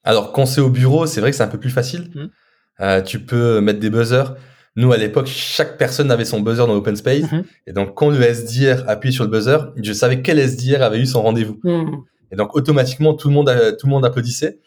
Alors, 0.05 0.31
quand 0.31 0.45
c'est 0.45 0.61
au 0.61 0.69
bureau, 0.69 1.07
c'est 1.07 1.23
vrai 1.23 1.31
que 1.31 1.39
c'est 1.39 1.43
un 1.43 1.49
peu 1.49 1.59
plus 1.59 1.71
facile. 1.71 2.11
Euh, 2.81 3.01
tu 3.01 3.19
peux 3.19 3.63
mettre 3.63 3.81
des 3.81 3.89
buzzers. 3.89 4.35
Nous, 4.77 4.93
à 4.93 4.99
l'époque, 4.99 5.27
chaque 5.27 5.79
personne 5.79 6.11
avait 6.11 6.27
son 6.27 6.41
buzzer 6.41 6.67
dans 6.67 6.75
l'open 6.75 6.97
space. 6.97 7.33
Mhm. 7.33 7.45
Et 7.67 7.73
donc, 7.73 7.95
quand 7.95 8.11
le 8.11 8.21
SDR 8.21 8.87
appuyait 8.89 9.15
sur 9.15 9.25
le 9.25 9.31
buzzer, 9.31 9.73
je 9.83 9.93
savais 9.95 10.21
quel 10.21 10.39
SDR 10.39 10.83
avait 10.83 10.99
eu 10.99 11.07
son 11.07 11.23
rendez-vous. 11.23 11.59
Mhm. 11.65 12.03
Et 12.31 12.37
donc, 12.37 12.55
automatiquement, 12.55 13.15
tout 13.15 13.29
le 13.29 13.35
monde, 13.35 13.51
tout 13.81 13.87
le 13.87 13.91
monde 13.91 14.05
applaudissait. 14.05 14.59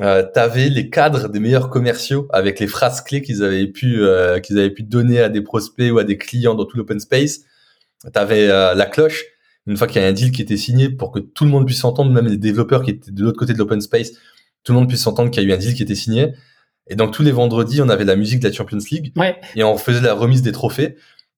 Euh, 0.00 0.22
T'avais 0.32 0.68
les 0.70 0.88
cadres 0.88 1.28
des 1.28 1.38
meilleurs 1.38 1.68
commerciaux 1.68 2.26
avec 2.30 2.60
les 2.60 2.66
phrases 2.66 3.02
clés 3.02 3.20
qu'ils 3.22 3.42
avaient 3.42 3.66
pu, 3.66 4.02
euh, 4.02 4.40
qu'ils 4.40 4.58
avaient 4.58 4.70
pu 4.70 4.82
donner 4.82 5.20
à 5.20 5.28
des 5.28 5.42
prospects 5.42 5.92
ou 5.92 5.98
à 5.98 6.04
des 6.04 6.16
clients 6.16 6.54
dans 6.54 6.64
tout 6.64 6.76
l'open 6.76 6.98
space. 6.98 7.40
T'avais 8.12 8.48
euh, 8.48 8.74
la 8.74 8.86
cloche. 8.86 9.24
Une 9.66 9.76
fois 9.76 9.86
qu'il 9.86 10.02
y 10.02 10.04
a 10.04 10.08
un 10.08 10.12
deal 10.12 10.32
qui 10.32 10.42
était 10.42 10.56
signé 10.56 10.88
pour 10.88 11.12
que 11.12 11.20
tout 11.20 11.44
le 11.44 11.50
monde 11.50 11.66
puisse 11.66 11.78
s'entendre, 11.78 12.10
même 12.10 12.26
les 12.26 12.36
développeurs 12.36 12.82
qui 12.82 12.90
étaient 12.90 13.12
de 13.12 13.22
l'autre 13.22 13.38
côté 13.38 13.52
de 13.52 13.58
l'open 13.58 13.80
space, 13.80 14.12
tout 14.64 14.72
le 14.72 14.78
monde 14.78 14.88
puisse 14.88 15.02
s'entendre 15.02 15.30
qu'il 15.30 15.42
y 15.42 15.46
a 15.46 15.48
eu 15.48 15.52
un 15.52 15.58
deal 15.58 15.74
qui 15.74 15.82
était 15.82 15.94
signé. 15.94 16.32
Et 16.88 16.96
donc, 16.96 17.12
tous 17.12 17.22
les 17.22 17.30
vendredis, 17.30 17.80
on 17.80 17.88
avait 17.88 18.04
la 18.04 18.16
musique 18.16 18.40
de 18.40 18.48
la 18.48 18.52
Champions 18.52 18.78
League 18.90 19.12
Ouais. 19.16 19.36
et 19.54 19.62
on 19.62 19.76
faisait 19.78 20.00
la 20.00 20.14
remise 20.14 20.42
des 20.42 20.50
trophées. 20.50 20.96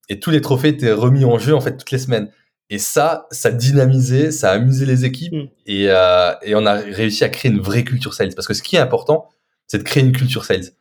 Et 0.09 0.19
tous 0.19 0.31
les 0.31 0.41
trophées 0.41 0.69
étaient 0.69 0.91
remis 0.91 1.23
en 1.23 1.37
jeu, 1.37 1.53
en 1.53 1.61
fait, 1.61 1.77
toutes 1.77 1.91
les 1.91 1.99
semaines. 1.99 2.29
Et 2.69 2.79
ça, 2.79 3.27
ça 3.31 3.51
dynamisait, 3.51 4.31
ça 4.31 4.51
amusait 4.51 4.85
les 4.85 5.05
équipes. 5.05 5.33
Mm. 5.33 5.47
Et, 5.67 5.85
euh, 5.89 6.33
et 6.41 6.55
on 6.55 6.65
a 6.65 6.73
réussi 6.73 7.23
à 7.23 7.29
créer 7.29 7.51
une 7.51 7.59
vraie 7.59 7.83
culture 7.83 8.13
sales. 8.13 8.33
Parce 8.35 8.47
que 8.47 8.53
ce 8.53 8.63
qui 8.63 8.75
est 8.75 8.79
important, 8.79 9.29
c'est 9.67 9.77
de 9.77 9.83
créer 9.83 10.03
une 10.03 10.11
culture 10.11 10.45
sales. 10.45 10.71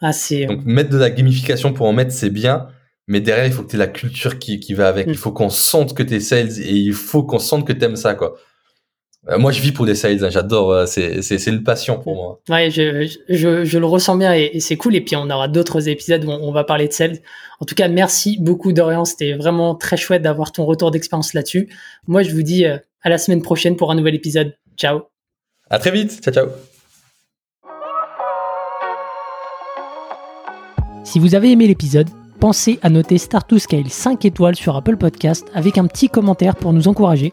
Ah, 0.00 0.12
c'est. 0.12 0.46
Donc, 0.46 0.64
mettre 0.64 0.90
de 0.90 0.98
la 0.98 1.10
gamification 1.10 1.72
pour 1.72 1.86
en 1.86 1.92
mettre, 1.92 2.12
c'est 2.12 2.30
bien. 2.30 2.68
Mais 3.06 3.20
derrière, 3.20 3.46
il 3.46 3.52
faut 3.52 3.62
que 3.62 3.70
tu 3.70 3.76
aies 3.76 3.78
la 3.78 3.86
culture 3.86 4.38
qui, 4.38 4.60
qui 4.60 4.74
va 4.74 4.88
avec. 4.88 5.06
Mm. 5.06 5.10
Il 5.10 5.16
faut 5.16 5.32
qu'on 5.32 5.50
sente 5.50 5.94
que 5.94 6.02
tu 6.02 6.14
es 6.14 6.20
sales 6.20 6.60
et 6.60 6.72
il 6.72 6.92
faut 6.92 7.22
qu'on 7.22 7.38
sente 7.38 7.66
que 7.66 7.72
tu 7.72 7.84
aimes 7.84 7.96
ça, 7.96 8.14
quoi. 8.14 8.36
Euh, 9.28 9.36
moi, 9.38 9.50
je 9.52 9.60
vis 9.60 9.72
pour 9.72 9.84
les 9.84 9.94
sales. 9.94 10.24
hein, 10.24 10.30
J'adore. 10.30 10.70
euh, 10.70 10.86
c'est, 10.86 11.22
c'est, 11.22 11.38
c'est 11.38 11.50
une 11.50 11.64
passion 11.64 11.98
pour 11.98 12.14
moi. 12.14 12.40
Ouais, 12.48 12.70
je, 12.70 13.06
je, 13.28 13.64
je 13.64 13.78
le 13.78 13.84
ressens 13.86 14.16
bien 14.16 14.34
et, 14.34 14.50
et 14.54 14.60
c'est 14.60 14.76
cool. 14.76 14.94
Et 14.94 15.00
puis 15.00 15.16
on 15.16 15.28
aura 15.28 15.48
d'autres 15.48 15.88
épisodes 15.88 16.24
où 16.24 16.30
on, 16.30 16.48
on 16.48 16.52
va 16.52 16.64
parler 16.64 16.86
de 16.88 16.92
sales. 16.92 17.18
En 17.60 17.64
tout 17.66 17.74
cas, 17.74 17.88
merci 17.88 18.38
beaucoup 18.40 18.72
Dorian. 18.72 19.04
C'était 19.04 19.34
vraiment 19.34 19.74
très 19.74 19.96
chouette 19.96 20.22
d'avoir 20.22 20.52
ton 20.52 20.64
retour 20.64 20.90
d'expérience 20.92 21.34
là-dessus. 21.34 21.68
Moi, 22.06 22.22
je 22.22 22.32
vous 22.32 22.42
dis 22.42 22.64
euh, 22.64 22.78
à 23.02 23.08
la 23.10 23.18
semaine 23.18 23.42
prochaine 23.42 23.76
pour 23.76 23.90
un 23.90 23.96
nouvel 23.96 24.14
épisode. 24.14 24.54
Ciao. 24.76 25.00
À 25.68 25.78
très 25.78 25.90
vite. 25.90 26.20
Ciao, 26.22 26.32
ciao. 26.32 26.46
Si 31.04 31.18
vous 31.18 31.34
avez 31.34 31.50
aimé 31.50 31.66
l'épisode, 31.66 32.08
pensez 32.38 32.78
à 32.82 32.88
noter 32.90 33.18
Start 33.18 33.48
to 33.48 33.58
Scale 33.58 33.88
5 33.88 34.24
étoiles 34.24 34.54
sur 34.56 34.76
Apple 34.76 34.96
Podcast 34.96 35.46
avec 35.54 35.76
un 35.78 35.86
petit 35.86 36.08
commentaire 36.08 36.54
pour 36.54 36.72
nous 36.72 36.86
encourager 36.86 37.32